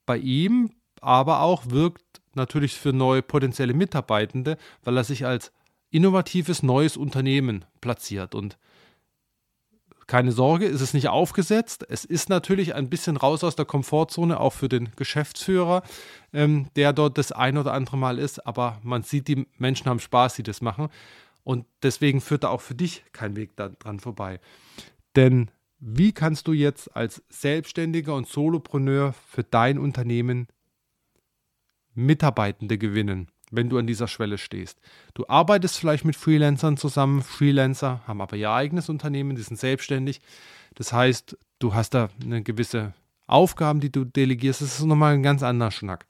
bei 0.05 0.17
ihm, 0.17 0.71
aber 1.01 1.41
auch 1.41 1.63
wirkt 1.69 2.03
natürlich 2.33 2.75
für 2.75 2.93
neue 2.93 3.21
potenzielle 3.21 3.73
Mitarbeitende, 3.73 4.57
weil 4.83 4.97
er 4.97 5.03
sich 5.03 5.25
als 5.25 5.51
innovatives 5.89 6.63
neues 6.63 6.97
Unternehmen 6.97 7.65
platziert. 7.81 8.35
Und 8.35 8.57
keine 10.07 10.31
Sorge, 10.31 10.65
es 10.65 10.79
ist 10.79 10.93
nicht 10.93 11.09
aufgesetzt. 11.09 11.85
Es 11.89 12.05
ist 12.05 12.29
natürlich 12.29 12.73
ein 12.73 12.89
bisschen 12.89 13.17
raus 13.17 13.43
aus 13.43 13.57
der 13.57 13.65
Komfortzone, 13.65 14.39
auch 14.39 14.53
für 14.53 14.69
den 14.69 14.89
Geschäftsführer, 14.95 15.83
ähm, 16.31 16.67
der 16.77 16.93
dort 16.93 17.17
das 17.17 17.33
ein 17.33 17.57
oder 17.57 17.73
andere 17.73 17.97
Mal 17.97 18.17
ist. 18.17 18.45
Aber 18.47 18.79
man 18.83 19.03
sieht, 19.03 19.27
die 19.27 19.45
Menschen 19.57 19.87
haben 19.87 19.99
Spaß, 19.99 20.35
die 20.35 20.43
das 20.43 20.61
machen. 20.61 20.87
Und 21.43 21.65
deswegen 21.83 22.21
führt 22.21 22.45
da 22.45 22.49
auch 22.49 22.61
für 22.61 22.75
dich 22.75 23.03
kein 23.11 23.35
Weg 23.35 23.55
dran 23.55 23.99
vorbei. 23.99 24.39
Denn 25.15 25.51
wie 25.79 26.11
kannst 26.11 26.47
du 26.47 26.53
jetzt 26.53 26.95
als 26.95 27.21
Selbstständiger 27.29 28.15
und 28.15 28.27
Solopreneur 28.27 29.13
für 29.29 29.43
dein 29.43 29.77
Unternehmen 29.77 30.47
Mitarbeitende 31.97 32.77
gewinnen? 32.77 33.27
wenn 33.51 33.69
du 33.69 33.77
an 33.77 33.87
dieser 33.87 34.07
Schwelle 34.07 34.37
stehst. 34.37 34.79
Du 35.13 35.25
arbeitest 35.27 35.77
vielleicht 35.77 36.05
mit 36.05 36.15
Freelancern 36.15 36.77
zusammen. 36.77 37.21
Freelancer 37.21 38.01
haben 38.05 38.21
aber 38.21 38.35
ihr 38.35 38.51
eigenes 38.51 38.89
Unternehmen, 38.89 39.35
die 39.35 39.41
sind 39.41 39.57
selbstständig. 39.57 40.21
Das 40.75 40.91
heißt, 40.91 41.37
du 41.59 41.73
hast 41.73 41.93
da 41.93 42.09
eine 42.21 42.43
gewisse 42.43 42.93
Aufgaben, 43.25 43.79
die 43.79 43.91
du 43.91 44.03
delegierst. 44.03 44.61
Das 44.61 44.79
ist 44.79 44.85
nochmal 44.85 45.13
ein 45.13 45.23
ganz 45.23 45.43
anderer 45.43 45.71
Schnack. 45.71 46.07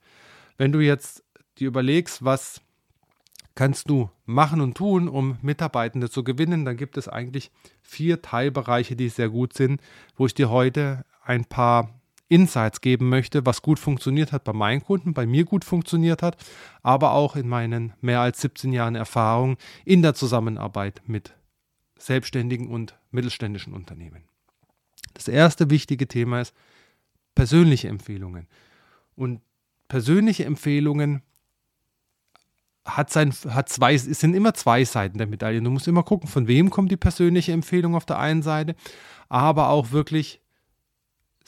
Wenn 0.56 0.72
du 0.72 0.80
jetzt 0.80 1.22
dir 1.58 1.68
überlegst, 1.68 2.24
was 2.24 2.60
kannst 3.54 3.90
du 3.90 4.10
machen 4.24 4.60
und 4.60 4.76
tun, 4.76 5.08
um 5.08 5.36
Mitarbeitende 5.42 6.10
zu 6.10 6.22
gewinnen, 6.22 6.64
dann 6.64 6.76
gibt 6.76 6.96
es 6.96 7.08
eigentlich 7.08 7.50
vier 7.82 8.22
Teilbereiche, 8.22 8.94
die 8.94 9.08
sehr 9.08 9.28
gut 9.28 9.52
sind, 9.52 9.80
wo 10.16 10.26
ich 10.26 10.34
dir 10.34 10.50
heute 10.50 11.04
ein 11.24 11.44
paar 11.44 11.97
Insights 12.28 12.80
geben 12.80 13.08
möchte, 13.08 13.46
was 13.46 13.62
gut 13.62 13.78
funktioniert 13.78 14.32
hat 14.32 14.44
bei 14.44 14.52
meinen 14.52 14.82
Kunden, 14.82 15.14
bei 15.14 15.26
mir 15.26 15.44
gut 15.44 15.64
funktioniert 15.64 16.22
hat, 16.22 16.36
aber 16.82 17.12
auch 17.12 17.36
in 17.36 17.48
meinen 17.48 17.94
mehr 18.00 18.20
als 18.20 18.40
17 18.42 18.72
Jahren 18.72 18.94
Erfahrung 18.94 19.56
in 19.84 20.02
der 20.02 20.14
Zusammenarbeit 20.14 21.02
mit 21.06 21.34
selbstständigen 21.98 22.68
und 22.68 22.98
mittelständischen 23.10 23.72
Unternehmen. 23.72 24.24
Das 25.14 25.26
erste 25.28 25.70
wichtige 25.70 26.06
Thema 26.06 26.40
ist 26.40 26.54
persönliche 27.34 27.88
Empfehlungen. 27.88 28.46
Und 29.16 29.40
persönliche 29.88 30.44
Empfehlungen 30.44 31.22
hat, 32.84 33.10
sein, 33.10 33.32
hat 33.48 33.68
zwei, 33.68 33.94
es 33.94 34.04
sind 34.04 34.34
immer 34.34 34.54
zwei 34.54 34.84
Seiten 34.84 35.18
der 35.18 35.26
Medaille. 35.26 35.60
Du 35.60 35.70
musst 35.70 35.88
immer 35.88 36.02
gucken, 36.02 36.28
von 36.28 36.46
wem 36.46 36.70
kommt 36.70 36.90
die 36.90 36.96
persönliche 36.96 37.52
Empfehlung 37.52 37.94
auf 37.94 38.06
der 38.06 38.18
einen 38.18 38.42
Seite, 38.42 38.74
aber 39.28 39.68
auch 39.70 39.90
wirklich 39.90 40.40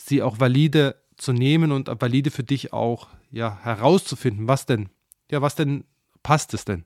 sie 0.06 0.22
auch 0.22 0.40
valide 0.40 0.96
zu 1.16 1.32
nehmen 1.32 1.72
und 1.72 1.88
valide 2.00 2.30
für 2.30 2.44
dich 2.44 2.72
auch 2.72 3.08
ja 3.30 3.58
herauszufinden, 3.62 4.48
was 4.48 4.66
denn, 4.66 4.88
ja, 5.30 5.42
was 5.42 5.54
denn 5.54 5.84
passt 6.22 6.54
es 6.54 6.64
denn? 6.64 6.84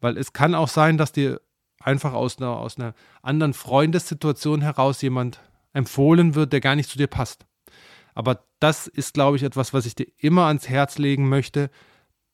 Weil 0.00 0.16
es 0.16 0.32
kann 0.32 0.54
auch 0.54 0.68
sein, 0.68 0.98
dass 0.98 1.12
dir 1.12 1.40
einfach 1.80 2.12
aus 2.12 2.38
einer, 2.38 2.56
aus 2.56 2.78
einer 2.78 2.94
anderen 3.22 3.54
Freundessituation 3.54 4.60
heraus 4.60 5.00
jemand 5.02 5.40
empfohlen 5.72 6.34
wird, 6.34 6.52
der 6.52 6.60
gar 6.60 6.74
nicht 6.74 6.90
zu 6.90 6.98
dir 6.98 7.06
passt. 7.06 7.46
Aber 8.14 8.44
das 8.58 8.88
ist, 8.88 9.14
glaube 9.14 9.36
ich, 9.36 9.44
etwas, 9.44 9.72
was 9.72 9.86
ich 9.86 9.94
dir 9.94 10.06
immer 10.18 10.46
ans 10.46 10.68
Herz 10.68 10.98
legen 10.98 11.28
möchte 11.28 11.70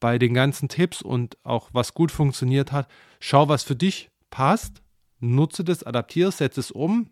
bei 0.00 0.18
den 0.18 0.34
ganzen 0.34 0.68
Tipps 0.68 1.02
und 1.02 1.36
auch 1.44 1.68
was 1.72 1.94
gut 1.94 2.10
funktioniert 2.10 2.72
hat. 2.72 2.88
Schau, 3.20 3.48
was 3.48 3.62
für 3.62 3.76
dich 3.76 4.10
passt, 4.30 4.82
nutze 5.20 5.62
das, 5.62 5.82
adaptiere, 5.82 6.32
setze 6.32 6.60
es 6.60 6.70
um 6.70 7.10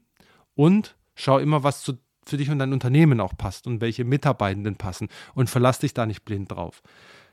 und 0.55 0.97
schau 1.15 1.39
immer, 1.39 1.63
was 1.63 1.83
zu 1.83 1.99
für 2.25 2.37
dich 2.37 2.51
und 2.51 2.59
dein 2.59 2.73
Unternehmen 2.73 3.21
auch 3.21 3.37
passt 3.37 3.67
und 3.67 3.81
welche 3.81 4.05
Mitarbeitenden 4.05 4.77
passen 4.77 5.09
und 5.35 5.51
verlass 5.51 5.79
dich 5.79 5.95
da 5.95 6.07
nicht 6.07 6.25
blind 6.25 6.51
drauf. 6.51 6.83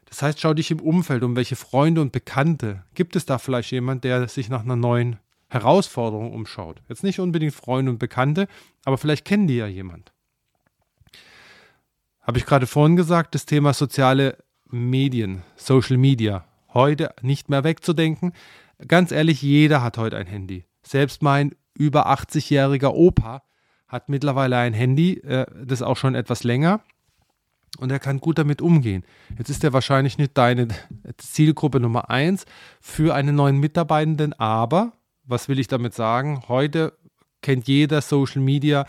Das 0.05 0.21
heißt, 0.21 0.39
schau 0.39 0.53
dich 0.53 0.71
im 0.71 0.81
Umfeld 0.81 1.23
um, 1.23 1.35
welche 1.35 1.55
Freunde 1.55 2.01
und 2.01 2.11
Bekannte. 2.11 2.83
Gibt 2.95 3.15
es 3.15 3.25
da 3.25 3.37
vielleicht 3.37 3.71
jemand, 3.71 4.03
der 4.03 4.27
sich 4.27 4.49
nach 4.49 4.63
einer 4.63 4.75
neuen 4.75 5.19
Herausforderung 5.49 6.33
umschaut? 6.33 6.81
Jetzt 6.89 7.03
nicht 7.03 7.19
unbedingt 7.19 7.53
Freunde 7.53 7.91
und 7.91 7.99
Bekannte, 7.99 8.47
aber 8.85 8.97
vielleicht 8.97 9.25
kennen 9.25 9.47
die 9.47 9.57
ja 9.57 9.67
jemand. 9.67 10.11
Habe 12.21 12.39
ich 12.39 12.45
gerade 12.45 12.67
vorhin 12.67 12.95
gesagt, 12.95 13.35
das 13.35 13.45
Thema 13.45 13.73
soziale 13.73 14.37
Medien, 14.65 15.43
Social 15.55 15.97
Media, 15.97 16.45
heute 16.73 17.13
nicht 17.21 17.49
mehr 17.49 17.63
wegzudenken. 17.63 18.33
Ganz 18.87 19.11
ehrlich, 19.11 19.41
jeder 19.41 19.81
hat 19.81 19.97
heute 19.97 20.17
ein 20.17 20.27
Handy. 20.27 20.65
Selbst 20.83 21.21
mein 21.21 21.55
über 21.73 22.07
80-jähriger 22.07 22.89
Opa 22.89 23.43
hat 23.89 24.07
mittlerweile 24.07 24.57
ein 24.57 24.73
Handy, 24.73 25.15
äh, 25.17 25.45
das 25.65 25.81
auch 25.81 25.97
schon 25.97 26.15
etwas 26.15 26.43
länger 26.43 26.81
und 27.77 27.91
er 27.91 27.99
kann 27.99 28.19
gut 28.19 28.37
damit 28.37 28.61
umgehen. 28.61 29.03
Jetzt 29.37 29.49
ist 29.49 29.63
er 29.63 29.73
wahrscheinlich 29.73 30.17
nicht 30.17 30.37
deine 30.37 30.67
Zielgruppe 31.17 31.79
Nummer 31.79 32.09
eins 32.09 32.45
für 32.79 33.13
einen 33.13 33.35
neuen 33.35 33.57
Mitarbeitenden, 33.57 34.33
aber 34.33 34.93
was 35.23 35.47
will 35.47 35.59
ich 35.59 35.67
damit 35.67 35.93
sagen? 35.93 36.43
Heute 36.47 36.93
kennt 37.41 37.67
jeder 37.67 38.01
Social 38.01 38.41
Media 38.41 38.85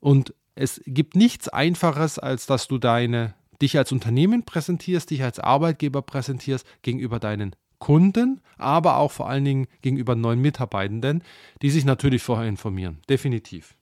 und 0.00 0.34
es 0.54 0.80
gibt 0.86 1.14
nichts 1.16 1.48
Einfaches, 1.48 2.18
als 2.18 2.46
dass 2.46 2.66
du 2.66 2.78
deine 2.78 3.34
dich 3.62 3.78
als 3.78 3.92
Unternehmen 3.92 4.44
präsentierst, 4.44 5.10
dich 5.10 5.22
als 5.22 5.38
Arbeitgeber 5.38 6.02
präsentierst 6.02 6.66
gegenüber 6.82 7.18
deinen 7.18 7.56
Kunden, 7.78 8.40
aber 8.58 8.96
auch 8.96 9.12
vor 9.12 9.28
allen 9.28 9.44
Dingen 9.44 9.66
gegenüber 9.82 10.14
neuen 10.14 10.40
Mitarbeitenden, 10.40 11.22
die 11.62 11.70
sich 11.70 11.84
natürlich 11.84 12.22
vorher 12.22 12.48
informieren. 12.48 12.98
Definitiv. 13.08 13.75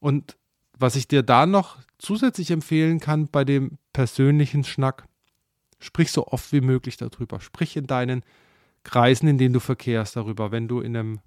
Und 0.00 0.36
was 0.76 0.96
ich 0.96 1.06
dir 1.06 1.22
da 1.22 1.46
noch 1.46 1.78
zusätzlich 1.98 2.50
empfehlen 2.50 3.00
kann 3.00 3.28
bei 3.28 3.44
dem 3.44 3.78
persönlichen 3.92 4.64
Schnack, 4.64 5.06
sprich 5.78 6.10
so 6.10 6.26
oft 6.26 6.52
wie 6.52 6.62
möglich 6.62 6.96
darüber. 6.96 7.40
Sprich 7.40 7.76
in 7.76 7.86
deinen 7.86 8.24
Kreisen, 8.82 9.28
in 9.28 9.38
denen 9.38 9.52
du 9.52 9.60
verkehrst, 9.60 10.16
darüber. 10.16 10.50
Wenn 10.50 10.68
du 10.68 10.80
in 10.80 10.96
einem 10.96 11.20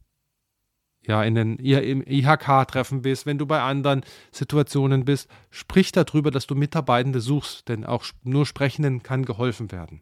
ja, 1.05 1.21
in 1.23 1.35
den, 1.35 1.59
IHK-Treffen 1.59 3.01
bist, 3.01 3.25
wenn 3.25 3.37
du 3.37 3.45
bei 3.45 3.61
anderen 3.61 4.03
Situationen 4.31 5.03
bist, 5.03 5.29
sprich 5.51 5.91
darüber, 5.91 6.31
dass 6.31 6.47
du 6.47 6.55
Mitarbeitende 6.55 7.19
suchst, 7.19 7.67
denn 7.67 7.85
auch 7.85 8.05
nur 8.23 8.45
Sprechenden 8.45 9.03
kann 9.03 9.25
geholfen 9.25 9.71
werden. 9.71 10.01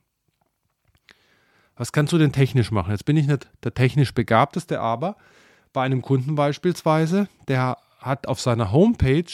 Was 1.75 1.91
kannst 1.91 2.13
du 2.13 2.19
denn 2.19 2.31
technisch 2.31 2.69
machen? 2.69 2.91
Jetzt 2.91 3.05
bin 3.05 3.17
ich 3.17 3.25
nicht 3.25 3.49
der 3.63 3.73
technisch 3.73 4.13
Begabteste, 4.13 4.79
aber 4.79 5.17
bei 5.73 5.81
einem 5.81 6.03
Kunden 6.03 6.35
beispielsweise, 6.35 7.27
der 7.47 7.77
hat 8.01 8.27
auf 8.27 8.41
seiner 8.41 8.72
Homepage 8.72 9.31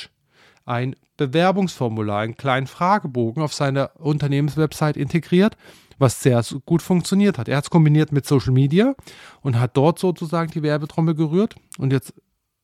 ein 0.66 0.96
Bewerbungsformular, 1.16 2.20
einen 2.20 2.36
kleinen 2.36 2.68
Fragebogen 2.68 3.42
auf 3.42 3.54
seiner 3.54 3.92
Unternehmenswebsite 3.96 5.00
integriert, 5.00 5.58
was 5.98 6.22
sehr 6.22 6.44
gut 6.66 6.82
funktioniert 6.82 7.40
hat. 7.40 7.48
Er 7.48 7.58
hat 7.58 7.64
es 7.64 7.70
kombiniert 7.70 8.12
mit 8.12 8.28
Social 8.28 8.54
Media 8.54 8.94
und 9.42 9.60
hat 9.60 9.76
dort 9.76 9.98
sozusagen 9.98 10.52
die 10.52 10.62
Werbetrommel 10.62 11.16
gerührt. 11.16 11.56
Und 11.80 11.92
jetzt 11.92 12.14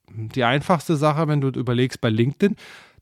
die 0.09 0.43
einfachste 0.43 0.97
Sache, 0.97 1.27
wenn 1.27 1.41
du 1.41 1.47
überlegst 1.47 1.99
bei 1.99 2.09
LinkedIn, 2.09 2.55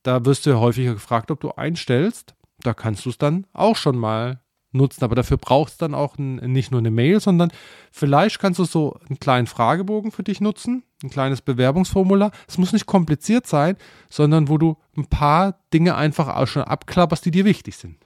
da 0.04 0.24
wirst 0.26 0.46
du 0.46 0.52
ja 0.52 0.60
häufiger 0.60 0.94
gefragt, 0.94 1.32
ob 1.32 1.42
du 1.42 1.52
einstellst. 1.52 2.34
Da 2.62 2.74
kannst 2.74 3.06
du 3.06 3.10
es 3.10 3.18
dann 3.18 3.46
auch 3.54 3.76
schon 3.76 3.98
mal 3.98 4.40
nutzen. 4.72 5.04
Aber 5.04 5.16
dafür 5.16 5.38
brauchst 5.38 5.82
du 5.82 5.86
dann 5.86 5.96
auch 5.96 6.18
nicht 6.18 6.72
nur 6.72 6.80
eine 6.80 6.92
Mail, 6.92 7.20
sondern 7.20 7.52
vielleicht 7.92 8.40
kannst 8.40 8.60
du 8.60 8.64
so 8.64 8.98
einen 9.10 9.20
kleinen 9.20 9.48
Fragebogen 9.48 10.12
für 10.12 10.24
dich 10.24 10.40
nutzen, 10.40 10.84
ein 11.04 11.10
kleines 11.10 11.42
Bewerbungsformular. 11.42 12.32
Es 12.48 12.58
muss 12.58 12.74
nicht 12.74 12.86
kompliziert 12.86 13.48
sein, 13.48 13.78
sondern 14.10 14.50
wo 14.50 14.58
du 14.58 14.78
ein 14.96 15.08
paar 15.08 15.60
Dinge 15.74 15.96
einfach 15.96 16.28
auch 16.28 16.48
schon 16.48 16.64
abklapperst, 16.64 17.26
die 17.26 17.32
dir 17.32 17.46
wichtig 17.46 17.76
sind. 17.78 17.98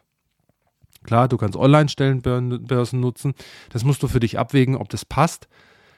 Klar, 1.03 1.27
du 1.27 1.37
kannst 1.37 1.55
Online-Stellenbörsen 1.55 2.99
nutzen. 2.99 3.35
Das 3.69 3.83
musst 3.83 4.01
du 4.01 4.07
für 4.07 4.19
dich 4.19 4.39
abwägen, 4.39 4.75
ob 4.75 4.89
das 4.89 5.05
passt. 5.05 5.47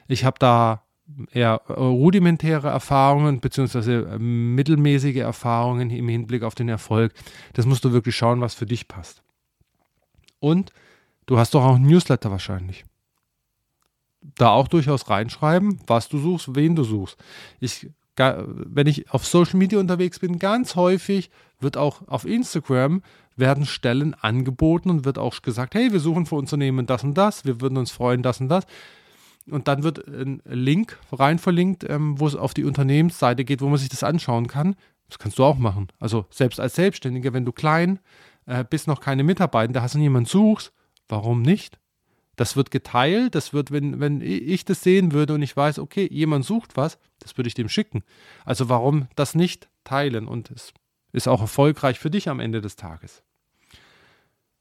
Ich 0.07 0.25
habe 0.25 0.37
da 0.39 0.83
eher 1.31 1.61
rudimentäre 1.69 2.67
Erfahrungen 2.67 3.39
beziehungsweise 3.39 4.19
mittelmäßige 4.19 5.17
Erfahrungen 5.17 5.89
im 5.89 6.09
Hinblick 6.09 6.43
auf 6.43 6.55
den 6.55 6.67
Erfolg. 6.67 7.13
Das 7.53 7.65
musst 7.65 7.85
du 7.85 7.93
wirklich 7.93 8.17
schauen, 8.17 8.41
was 8.41 8.55
für 8.55 8.65
dich 8.65 8.89
passt. 8.89 9.23
Und 10.39 10.73
du 11.25 11.37
hast 11.37 11.53
doch 11.53 11.63
auch 11.63 11.75
ein 11.75 11.83
Newsletter 11.83 12.29
wahrscheinlich. 12.29 12.83
Da 14.35 14.49
auch 14.49 14.67
durchaus 14.67 15.09
reinschreiben, 15.09 15.79
was 15.87 16.09
du 16.09 16.19
suchst, 16.19 16.55
wen 16.55 16.75
du 16.75 16.83
suchst. 16.83 17.17
Ich, 17.59 17.89
wenn 18.15 18.87
ich 18.87 19.11
auf 19.11 19.25
Social 19.25 19.57
Media 19.57 19.79
unterwegs 19.79 20.19
bin, 20.19 20.39
ganz 20.39 20.75
häufig 20.75 21.29
wird 21.59 21.77
auch 21.77 22.07
auf 22.07 22.25
Instagram 22.25 23.01
werden 23.35 23.65
Stellen 23.65 24.15
angeboten 24.15 24.89
und 24.89 25.05
wird 25.05 25.17
auch 25.17 25.41
gesagt, 25.41 25.75
hey, 25.75 25.91
wir 25.91 25.99
suchen 25.99 26.25
für 26.25 26.35
Unternehmen 26.35 26.87
das 26.87 27.03
und 27.03 27.13
das, 27.13 27.45
wir 27.45 27.61
würden 27.61 27.77
uns 27.77 27.91
freuen, 27.91 28.23
das 28.23 28.41
und 28.41 28.49
das. 28.49 28.65
Und 29.49 29.67
dann 29.67 29.83
wird 29.83 30.05
ein 30.07 30.41
Link 30.45 30.99
rein 31.11 31.39
verlinkt, 31.39 31.85
ähm, 31.87 32.19
wo 32.19 32.27
es 32.27 32.35
auf 32.35 32.53
die 32.53 32.65
Unternehmensseite 32.65 33.45
geht, 33.45 33.61
wo 33.61 33.69
man 33.69 33.77
sich 33.77 33.89
das 33.89 34.03
anschauen 34.03 34.47
kann. 34.47 34.75
Das 35.07 35.19
kannst 35.19 35.39
du 35.39 35.45
auch 35.45 35.57
machen. 35.57 35.87
Also 35.99 36.25
selbst 36.29 36.59
als 36.59 36.75
Selbstständiger, 36.75 37.31
wenn 37.31 37.45
du 37.45 37.53
klein 37.53 37.99
äh, 38.45 38.65
bist 38.69 38.87
noch 38.87 38.99
keine 38.99 39.23
Mitarbeiter, 39.23 39.71
da 39.71 39.81
hast 39.83 39.95
du 39.95 39.99
niemanden 39.99 40.27
suchst, 40.27 40.73
warum 41.07 41.43
nicht? 41.43 41.79
Das 42.37 42.55
wird 42.55 42.71
geteilt, 42.71 43.35
das 43.35 43.51
wird, 43.51 43.71
wenn, 43.71 43.99
wenn 43.99 44.21
ich 44.21 44.63
das 44.63 44.81
sehen 44.81 45.11
würde 45.11 45.33
und 45.33 45.41
ich 45.41 45.57
weiß, 45.57 45.79
okay, 45.79 46.07
jemand 46.09 46.45
sucht 46.45 46.77
was, 46.77 46.99
das 47.19 47.35
würde 47.35 47.47
ich 47.49 47.55
dem 47.55 47.67
schicken. 47.67 48.03
Also 48.45 48.69
warum 48.69 49.07
das 49.15 49.35
nicht 49.35 49.67
teilen? 49.83 50.27
Und 50.27 50.51
es 50.51 50.71
ist 51.11 51.27
auch 51.27 51.41
erfolgreich 51.41 51.99
für 51.99 52.11
dich 52.11 52.29
am 52.29 52.39
Ende 52.39 52.61
des 52.61 52.75
Tages. 52.75 53.23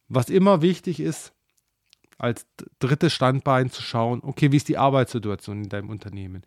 Was 0.09 0.31
immer 0.31 0.63
wichtig 0.63 1.01
ist, 1.01 1.33
als 2.19 2.47
drittes 2.79 3.13
Standbein 3.13 3.71
zu 3.71 3.83
schauen, 3.83 4.21
okay, 4.23 4.53
wie 4.53 4.57
ist 4.57 4.69
die 4.69 4.79
Arbeitssituation 4.79 5.65
in 5.65 5.69
deinem 5.69 5.91
Unternehmen? 5.91 6.43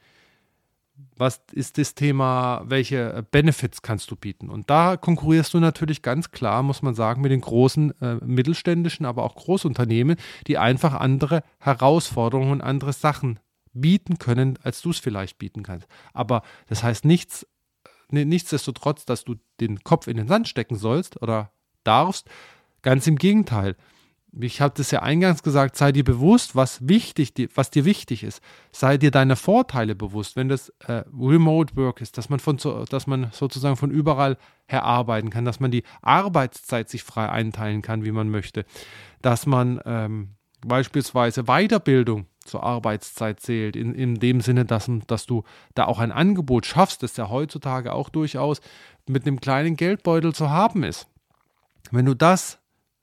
Was 1.16 1.42
ist 1.52 1.78
das 1.78 1.96
Thema, 1.96 2.64
welche 2.66 3.26
Benefits 3.32 3.82
kannst 3.82 4.10
du 4.10 4.16
bieten? 4.16 4.50
Und 4.50 4.70
da 4.70 4.98
konkurrierst 4.98 5.54
du 5.54 5.60
natürlich 5.60 6.02
ganz 6.02 6.32
klar, 6.32 6.64
muss 6.64 6.82
man 6.82 6.96
sagen, 6.96 7.22
mit 7.22 7.32
den 7.32 7.42
großen 7.42 8.00
äh, 8.02 8.16
mittelständischen, 8.16 9.06
aber 9.06 9.24
auch 9.24 9.36
Großunternehmen, 9.36 10.16
die 10.48 10.58
einfach 10.58 10.94
andere 10.94 11.44
Herausforderungen 11.60 12.54
und 12.54 12.62
andere 12.62 12.94
Sachen 12.94 13.40
bieten 13.74 14.18
können, 14.18 14.58
als 14.64 14.82
du 14.82 14.92
es 14.92 15.00
vielleicht 15.00 15.38
bieten 15.38 15.64
kannst. 15.64 15.88
Aber 16.14 16.42
das 16.68 16.84
heißt 16.84 17.06
nichts, 17.06 17.46
äh, 18.12 18.26
nichtsdestotrotz, 18.26 19.06
dass 19.06 19.26
du 19.26 19.36
den 19.60 19.84
Kopf 19.84 20.08
in 20.08 20.18
den 20.18 20.28
Sand 20.28 20.48
stecken 20.48 20.76
sollst 20.76 21.22
oder 21.22 21.52
darfst. 21.84 22.30
Ganz 22.82 23.08
im 23.08 23.18
Gegenteil 23.18 23.76
ich 24.38 24.62
habe 24.62 24.74
das 24.78 24.92
ja 24.92 25.02
eingangs 25.02 25.42
gesagt, 25.44 25.76
sei 25.76 25.92
dir 25.92 26.04
bewusst, 26.04 26.56
was 26.56 26.88
wichtig, 26.88 27.34
was 27.56 27.72
dir 27.72 27.86
wichtig 27.86 28.24
ist. 28.24 28.42
Sei 28.72 28.98
dir 28.98 29.12
deine 29.12 29.36
Vorteile 29.36 29.96
bewusst, 29.96 30.36
wenn 30.36 30.50
das 30.50 30.70
äh, 30.88 31.04
Remote 31.20 31.76
Work 31.76 32.02
ist, 32.02 32.18
dass 32.18 32.30
man, 32.30 32.40
von, 32.40 32.58
dass 32.90 33.08
man 33.08 33.30
sozusagen 33.32 33.76
von 33.76 33.92
überall 33.92 34.38
her 34.68 34.84
arbeiten 34.84 35.30
kann, 35.30 35.46
dass 35.46 35.60
man 35.60 35.72
die 35.72 35.84
Arbeitszeit 36.02 36.90
sich 36.90 37.04
frei 37.04 37.30
einteilen 37.30 37.82
kann, 37.82 38.06
wie 38.06 38.12
man 38.12 38.30
möchte, 38.30 38.66
dass 39.22 39.46
man 39.46 39.82
ähm, 39.86 40.36
beispielsweise 40.62 41.44
Weiterbildung 41.46 42.28
zur 42.46 42.64
Arbeitszeit 42.64 43.40
zählt, 43.40 43.76
in, 43.76 43.94
in 43.94 44.16
dem 44.16 44.42
Sinne, 44.42 44.66
dass, 44.66 44.90
dass 45.08 45.26
du 45.26 45.44
da 45.76 45.86
auch 45.86 46.00
ein 46.00 46.12
Angebot 46.12 46.66
schaffst, 46.66 47.04
das 47.04 47.18
ja 47.18 47.30
heutzutage 47.30 47.94
auch 47.94 48.10
durchaus 48.10 48.62
mit 49.08 49.26
einem 49.26 49.40
kleinen 49.40 49.76
Geldbeutel 49.76 50.34
zu 50.34 50.50
haben 50.50 50.84
ist. 50.84 51.08
Wenn 51.92 52.06
du 52.06 52.14
das 52.14 52.59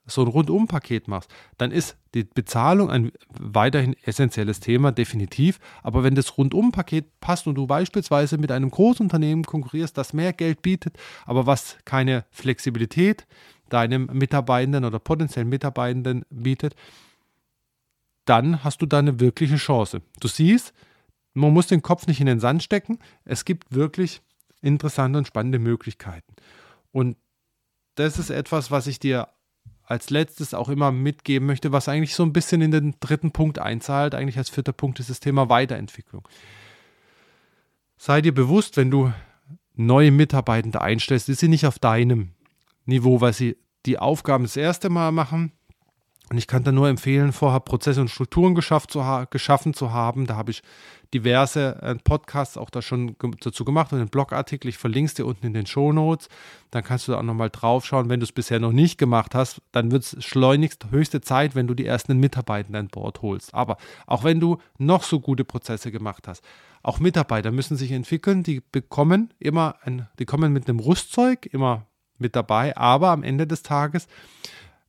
so 0.07 0.21
ein 0.21 0.27
Rundumpaket 0.27 1.07
machst, 1.07 1.29
dann 1.57 1.71
ist 1.71 1.97
die 2.13 2.23
Bezahlung 2.23 2.89
ein 2.89 3.11
weiterhin 3.29 3.95
essentielles 4.03 4.59
Thema, 4.59 4.91
definitiv. 4.91 5.59
Aber 5.83 6.03
wenn 6.03 6.15
das 6.15 6.37
Rundumpaket 6.37 7.19
passt 7.19 7.45
und 7.45 7.55
du 7.55 7.67
beispielsweise 7.67 8.37
mit 8.37 8.51
einem 8.51 8.71
Großunternehmen 8.71 9.43
konkurrierst, 9.43 9.97
das 9.97 10.13
mehr 10.13 10.33
Geld 10.33 10.61
bietet, 10.61 10.97
aber 11.25 11.45
was 11.45 11.77
keine 11.85 12.25
Flexibilität 12.31 13.27
deinem 13.69 14.09
Mitarbeitenden 14.13 14.85
oder 14.85 14.99
potenziellen 14.99 15.49
Mitarbeitenden 15.49 16.23
bietet, 16.29 16.75
dann 18.25 18.63
hast 18.63 18.81
du 18.81 18.85
da 18.85 18.99
eine 18.99 19.19
wirkliche 19.19 19.57
Chance. 19.57 20.01
Du 20.19 20.27
siehst, 20.27 20.73
man 21.33 21.53
muss 21.53 21.67
den 21.67 21.81
Kopf 21.81 22.07
nicht 22.07 22.19
in 22.19 22.25
den 22.25 22.39
Sand 22.39 22.63
stecken. 22.63 22.99
Es 23.23 23.45
gibt 23.45 23.73
wirklich 23.73 24.21
interessante 24.61 25.19
und 25.19 25.27
spannende 25.27 25.59
Möglichkeiten. 25.59 26.33
Und 26.91 27.17
das 27.95 28.19
ist 28.19 28.29
etwas, 28.29 28.71
was 28.71 28.87
ich 28.87 28.99
dir 28.99 29.27
als 29.87 30.09
letztes 30.09 30.53
auch 30.53 30.69
immer 30.69 30.91
mitgeben 30.91 31.47
möchte, 31.47 31.71
was 31.71 31.87
eigentlich 31.87 32.13
so 32.13 32.23
ein 32.23 32.33
bisschen 32.33 32.61
in 32.61 32.71
den 32.71 32.95
dritten 32.99 33.31
Punkt 33.31 33.57
einzahlt, 33.57 34.13
eigentlich 34.13 34.37
als 34.37 34.49
vierter 34.49 34.73
Punkt 34.73 34.99
ist 34.99 35.09
das 35.09 35.21
Thema 35.21 35.49
Weiterentwicklung. 35.49 36.27
Sei 37.97 38.21
dir 38.21 38.33
bewusst, 38.33 38.77
wenn 38.77 38.91
du 38.91 39.13
neue 39.75 40.11
Mitarbeitende 40.11 40.81
einstellst, 40.81 41.29
ist 41.29 41.39
sie 41.39 41.47
nicht 41.47 41.65
auf 41.65 41.79
deinem 41.79 42.33
Niveau, 42.85 43.21
weil 43.21 43.33
sie 43.33 43.57
die 43.85 43.97
Aufgaben 43.97 44.43
das 44.43 44.57
erste 44.57 44.89
Mal 44.89 45.11
machen, 45.11 45.53
und 46.29 46.37
ich 46.37 46.47
kann 46.47 46.65
da 46.65 46.73
nur 46.73 46.89
empfehlen, 46.89 47.31
vorher 47.31 47.61
Prozesse 47.61 48.01
und 48.01 48.09
Strukturen 48.09 48.53
geschaffen 48.53 49.73
zu 49.73 49.91
haben. 49.93 50.27
Da 50.27 50.35
habe 50.35 50.51
ich 50.51 50.61
diverse 51.13 51.81
äh, 51.81 51.95
Podcasts 51.95 52.57
auch 52.57 52.69
da 52.69 52.81
schon 52.81 53.15
dazu 53.41 53.63
gemacht 53.65 53.91
und 53.93 53.99
einen 53.99 54.09
Blogartikel. 54.09 54.69
Ich 54.69 54.77
verlinke 54.77 55.07
es 55.07 55.13
dir 55.13 55.25
unten 55.25 55.45
in 55.45 55.53
den 55.53 55.65
Show 55.65 55.93
Notes. 55.93 56.29
Dann 56.71 56.83
kannst 56.83 57.07
du 57.07 57.13
da 57.13 57.19
auch 57.19 57.23
nochmal 57.23 57.49
drauf 57.49 57.85
schauen. 57.85 58.09
Wenn 58.09 58.19
du 58.19 58.25
es 58.25 58.31
bisher 58.31 58.59
noch 58.59 58.71
nicht 58.71 58.97
gemacht 58.97 59.35
hast, 59.35 59.61
dann 59.71 59.91
wird 59.91 60.03
es 60.03 60.23
schleunigst 60.23 60.87
höchste 60.91 61.21
Zeit, 61.21 61.55
wenn 61.55 61.67
du 61.67 61.73
die 61.73 61.85
ersten 61.85 62.19
Mitarbeiter 62.19 62.77
an 62.77 62.87
Bord 62.87 63.21
holst. 63.21 63.53
Aber 63.53 63.77
auch 64.05 64.23
wenn 64.23 64.39
du 64.39 64.57
noch 64.77 65.03
so 65.03 65.19
gute 65.19 65.45
Prozesse 65.45 65.91
gemacht 65.91 66.27
hast, 66.27 66.43
auch 66.83 66.99
Mitarbeiter 66.99 67.51
müssen 67.51 67.77
sich 67.77 67.91
entwickeln. 67.91 68.43
Die 68.43 68.61
bekommen 68.71 69.33
immer, 69.39 69.75
ein, 69.83 70.07
die 70.19 70.25
kommen 70.25 70.53
mit 70.53 70.69
einem 70.69 70.79
Rüstzeug 70.79 71.45
immer 71.45 71.85
mit 72.17 72.35
dabei, 72.35 72.75
aber 72.75 73.09
am 73.09 73.23
Ende 73.23 73.47
des 73.47 73.63
Tages 73.63 74.07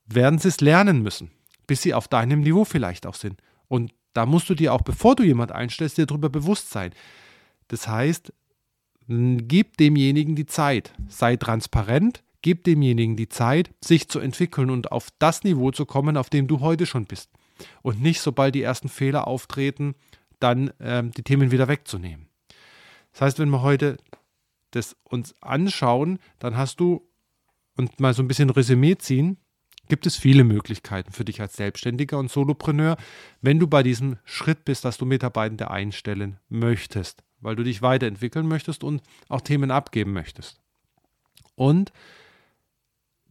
werden 0.07 0.39
sie 0.39 0.49
es 0.49 0.61
lernen 0.61 1.03
müssen, 1.03 1.31
bis 1.67 1.83
sie 1.83 1.95
auf 1.95 2.09
deinem 2.09 2.41
Niveau 2.41 2.65
vielleicht 2.65 3.07
auch 3.07 3.15
sind. 3.15 3.41
Und 3.69 3.93
da 4.13 4.27
musst 4.27 4.49
du 4.49 4.55
dir 4.55 4.73
auch, 4.73 4.83
bevor 4.83 5.17
du 5.17 5.23
jemand 5.23 5.53
einstellst, 5.53 5.99
dir 5.99 6.07
darüber 6.07 6.29
bewusst 6.29 6.71
sein. 6.71 6.93
Das 7.69 7.89
heißt, 7.89 8.33
gib 9.09 9.77
demjenigen 9.77 10.37
die 10.37 10.47
Zeit, 10.47 10.93
sei 11.09 11.37
transparent, 11.37 12.23
gib 12.43 12.65
demjenigen 12.65 13.17
die 13.17 13.29
Zeit, 13.29 13.71
sich 13.83 14.09
zu 14.09 14.21
entwickeln 14.21 14.71
und 14.71 14.93
auf 14.93 15.09
das 15.19 15.45
Niveau 15.45 15.71
zu 15.71 15.87
kommen, 15.87 16.17
auf 16.17 16.31
dem 16.31 16.47
du 16.47 16.61
heute 16.61 16.87
schon 16.87 17.05
bist. 17.07 17.31
Und 17.83 18.01
nicht, 18.01 18.21
sobald 18.21 18.55
die 18.55 18.63
ersten 18.63 18.89
Fehler 18.89 19.27
auftreten, 19.27 19.95
dann 20.41 20.73
ähm, 20.81 21.11
die 21.13 21.23
Themen 21.23 21.51
wieder 21.51 21.69
wegzunehmen. 21.69 22.29
Das 23.13 23.23
heißt, 23.23 23.39
wenn 23.39 23.51
wir 23.51 23.63
heute 23.63 23.97
das 24.71 24.97
uns 25.05 25.35
anschauen, 25.41 26.19
dann 26.39 26.57
hast 26.57 26.79
du 26.81 27.09
und 27.77 28.01
mal 28.01 28.15
so 28.15 28.23
ein 28.23 28.29
bisschen 28.29 28.51
Resümee 28.51 28.97
ziehen, 28.99 29.39
gibt 29.89 30.07
es 30.07 30.17
viele 30.17 30.45
Möglichkeiten 30.45 31.13
für 31.13 31.25
dich 31.25 31.41
als 31.41 31.57
Selbstständiger 31.57 32.19
und 32.19 32.31
Solopreneur, 32.31 32.97
wenn 33.41 33.59
du 33.59 33.67
bei 33.67 33.83
diesem 33.83 34.17
Schritt 34.25 34.65
bist, 34.65 34.85
dass 34.85 34.99
du 34.99 35.07
Mitarbeitende 35.07 35.71
einstellen 35.71 36.39
möchtest, 36.49 37.23
weil 37.41 37.57
du 37.57 37.65
dich 37.65 37.83
weiterentwickeln 37.83 38.47
möchtest 38.47 38.85
und 38.85 39.03
auch 39.29 39.41
Themen 39.41 39.71
abgeben 39.71 40.13
möchtest. 40.13 40.61
Und 41.55 41.93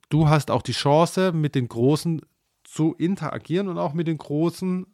du 0.10 0.28
hast 0.28 0.52
auch 0.52 0.62
die 0.62 0.74
Chance, 0.74 1.32
mit 1.32 1.56
den 1.56 1.67
Großen 1.67 2.22
zu 2.63 2.93
interagieren 2.96 3.70
und 3.70 3.78
auch 3.78 3.93
mit 3.93 4.08
den 4.08 4.17
großen 4.17 4.86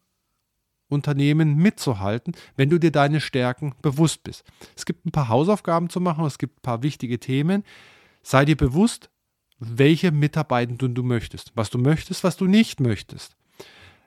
Unternehmen 0.89 1.55
mitzuhalten, 1.55 2.35
wenn 2.55 2.69
du 2.69 2.77
dir 2.77 2.91
deine 2.91 3.19
Stärken 3.19 3.73
bewusst 3.81 4.23
bist. 4.23 4.43
Es 4.75 4.85
gibt 4.85 5.05
ein 5.05 5.11
paar 5.11 5.27
Hausaufgaben 5.27 5.89
zu 5.89 5.99
machen, 5.99 6.25
es 6.25 6.37
gibt 6.37 6.59
ein 6.59 6.61
paar 6.61 6.83
wichtige 6.83 7.19
Themen. 7.19 7.63
Sei 8.21 8.45
dir 8.45 8.55
bewusst, 8.55 9.09
welche 9.65 10.11
Mitarbeitenden 10.11 10.95
du 10.95 11.03
möchtest, 11.03 11.51
was 11.55 11.69
du 11.69 11.77
möchtest, 11.77 12.23
was 12.23 12.37
du 12.37 12.45
nicht 12.45 12.79
möchtest. 12.79 13.35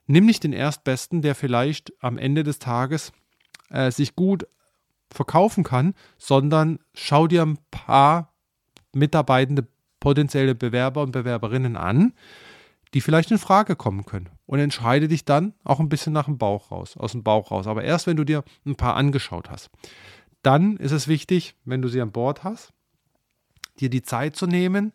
Nimm 0.07 0.27
nicht 0.27 0.45
den 0.45 0.53
Erstbesten, 0.53 1.23
der 1.23 1.35
vielleicht 1.35 1.92
am 2.01 2.19
Ende 2.19 2.45
des 2.45 2.59
Tages 2.59 3.12
äh, 3.71 3.90
sich 3.90 4.14
gut 4.14 4.47
verkaufen 5.11 5.64
kann, 5.64 5.95
sondern 6.19 6.79
schau 6.95 7.27
dir 7.27 7.42
ein 7.42 7.59
paar 7.71 8.33
Mitarbeitende, 8.92 9.66
potenzielle 10.01 10.55
Bewerber 10.55 11.03
und 11.03 11.12
Bewerberinnen 11.12 11.77
an, 11.77 12.12
die 12.95 13.01
vielleicht 13.01 13.31
in 13.31 13.38
Frage 13.38 13.75
kommen 13.75 14.05
können. 14.05 14.31
Und 14.47 14.61
entscheide 14.61 15.09
dich 15.09 15.25
dann 15.25 15.55
auch 15.64 15.81
ein 15.81 15.88
bisschen 15.88 16.12
nach 16.12 16.27
dem 16.27 16.38
Bauch 16.38 16.71
raus, 16.71 16.97
aus 16.97 17.12
dem 17.12 17.25
Bauch 17.25 17.51
raus. 17.51 17.66
Aber 17.66 17.83
erst 17.83 18.07
wenn 18.07 18.16
du 18.16 18.25
dir 18.25 18.45
ein 18.64 18.77
paar 18.77 18.95
angeschaut 18.95 19.51
hast. 19.51 19.71
Dann 20.42 20.77
ist 20.77 20.92
es 20.92 21.09
wichtig, 21.09 21.57
wenn 21.64 21.83
du 21.83 21.88
sie 21.88 22.01
an 22.01 22.12
Bord 22.12 22.45
hast, 22.45 22.73
dir 23.81 23.90
die 23.90 24.03
Zeit 24.03 24.37
zu 24.37 24.47
nehmen, 24.47 24.92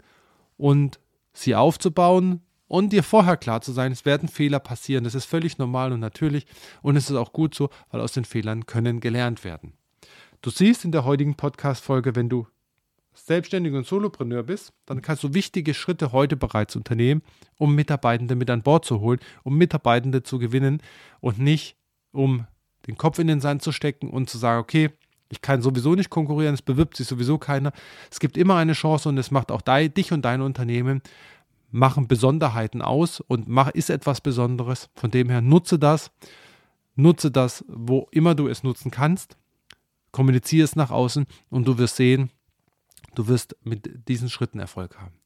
und 0.62 1.00
sie 1.34 1.56
aufzubauen 1.56 2.42
und 2.68 2.94
dir 2.94 3.02
vorher 3.02 3.36
klar 3.36 3.62
zu 3.62 3.72
sein, 3.72 3.92
es 3.92 4.06
werden 4.06 4.30
Fehler 4.30 4.60
passieren. 4.60 5.04
Das 5.04 5.16
ist 5.16 5.26
völlig 5.26 5.58
normal 5.58 5.92
und 5.92 6.00
natürlich 6.00 6.46
und 6.84 6.96
es 6.96 7.10
ist 7.10 7.16
auch 7.16 7.34
gut 7.34 7.56
so, 7.56 7.70
weil 7.90 8.00
aus 8.00 8.12
den 8.12 8.26
Fehlern 8.26 8.68
können 8.68 9.00
gelernt 9.00 9.44
werden. 9.44 9.74
Du 10.44 10.52
siehst 10.52 10.86
in 10.86 10.92
der 10.92 11.04
heutigen 11.04 11.36
Podcast-Folge, 11.36 12.16
wenn 12.16 12.30
du 12.30 12.48
selbstständig 13.14 13.74
und 13.74 13.88
Solopreneur 13.88 14.44
bist, 14.44 14.72
dann 14.86 15.02
kannst 15.02 15.24
du 15.24 15.34
wichtige 15.34 15.74
Schritte 15.74 16.12
heute 16.12 16.38
bereits 16.38 16.76
unternehmen, 16.76 17.24
um 17.58 17.74
Mitarbeitende 17.74 18.36
mit 18.36 18.50
an 18.52 18.62
Bord 18.62 18.86
zu 18.86 19.00
holen, 19.00 19.20
um 19.44 19.58
Mitarbeitende 19.58 20.22
zu 20.22 20.38
gewinnen 20.38 20.82
und 21.22 21.40
nicht 21.40 21.76
um 22.12 22.46
den 22.86 22.98
Kopf 22.98 23.18
in 23.18 23.28
den 23.28 23.42
Sand 23.42 23.64
zu 23.64 23.72
stecken 23.72 24.12
und 24.12 24.30
zu 24.30 24.38
sagen, 24.38 24.62
okay, 24.62 24.92
ich 25.32 25.42
kann 25.42 25.62
sowieso 25.62 25.96
nicht 25.96 26.10
konkurrieren, 26.10 26.54
es 26.54 26.62
bewirbt 26.62 26.98
sich 26.98 27.08
sowieso 27.08 27.38
keiner. 27.38 27.72
Es 28.12 28.20
gibt 28.20 28.38
immer 28.38 28.58
eine 28.58 28.74
Chance 28.74 29.10
und 29.10 29.18
es 29.18 29.32
macht 29.32 29.52
auch 29.52 29.62
dich 29.62 30.12
und 30.12 30.24
dein 30.24 30.42
Unternehmen 30.42 31.02
machen 31.72 32.08
Besonderheiten 32.08 32.82
aus 32.82 33.22
und 33.22 33.48
mach, 33.48 33.70
ist 33.70 33.90
etwas 33.90 34.20
Besonderes. 34.20 34.90
Von 34.96 35.10
dem 35.10 35.30
her 35.30 35.42
nutze 35.42 35.80
das, 35.80 36.12
nutze 36.96 37.32
das, 37.32 37.64
wo 37.70 38.08
immer 38.12 38.36
du 38.36 38.50
es 38.50 38.64
nutzen 38.64 38.92
kannst. 38.92 39.38
Kommuniziere 40.12 40.66
es 40.66 40.76
nach 40.76 40.92
außen 40.92 41.26
und 41.50 41.66
du 41.66 41.78
wirst 41.78 41.96
sehen, 41.96 42.30
du 43.16 43.30
wirst 43.30 43.56
mit 43.64 44.10
diesen 44.10 44.30
Schritten 44.30 44.60
Erfolg 44.60 45.00
haben. 45.00 45.21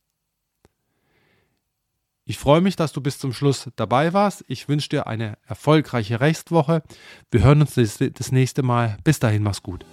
Ich 2.28 2.40
freue 2.40 2.62
mich, 2.62 2.76
dass 2.76 2.92
du 2.92 3.02
bis 3.02 3.20
zum 3.20 3.34
Schluss 3.34 3.70
dabei 3.76 4.12
warst. 4.12 4.44
Ich 4.48 4.68
wünsche 4.68 4.90
dir 4.90 5.06
eine 5.06 5.38
erfolgreiche 5.46 6.20
Restwoche. 6.20 6.82
Wir 7.30 7.44
hören 7.44 7.62
uns 7.62 7.76
das 7.76 8.32
nächste 8.32 8.64
Mal. 8.64 8.98
Bis 9.04 9.20
dahin, 9.20 9.44
mach's 9.44 9.62
gut. 9.62 9.86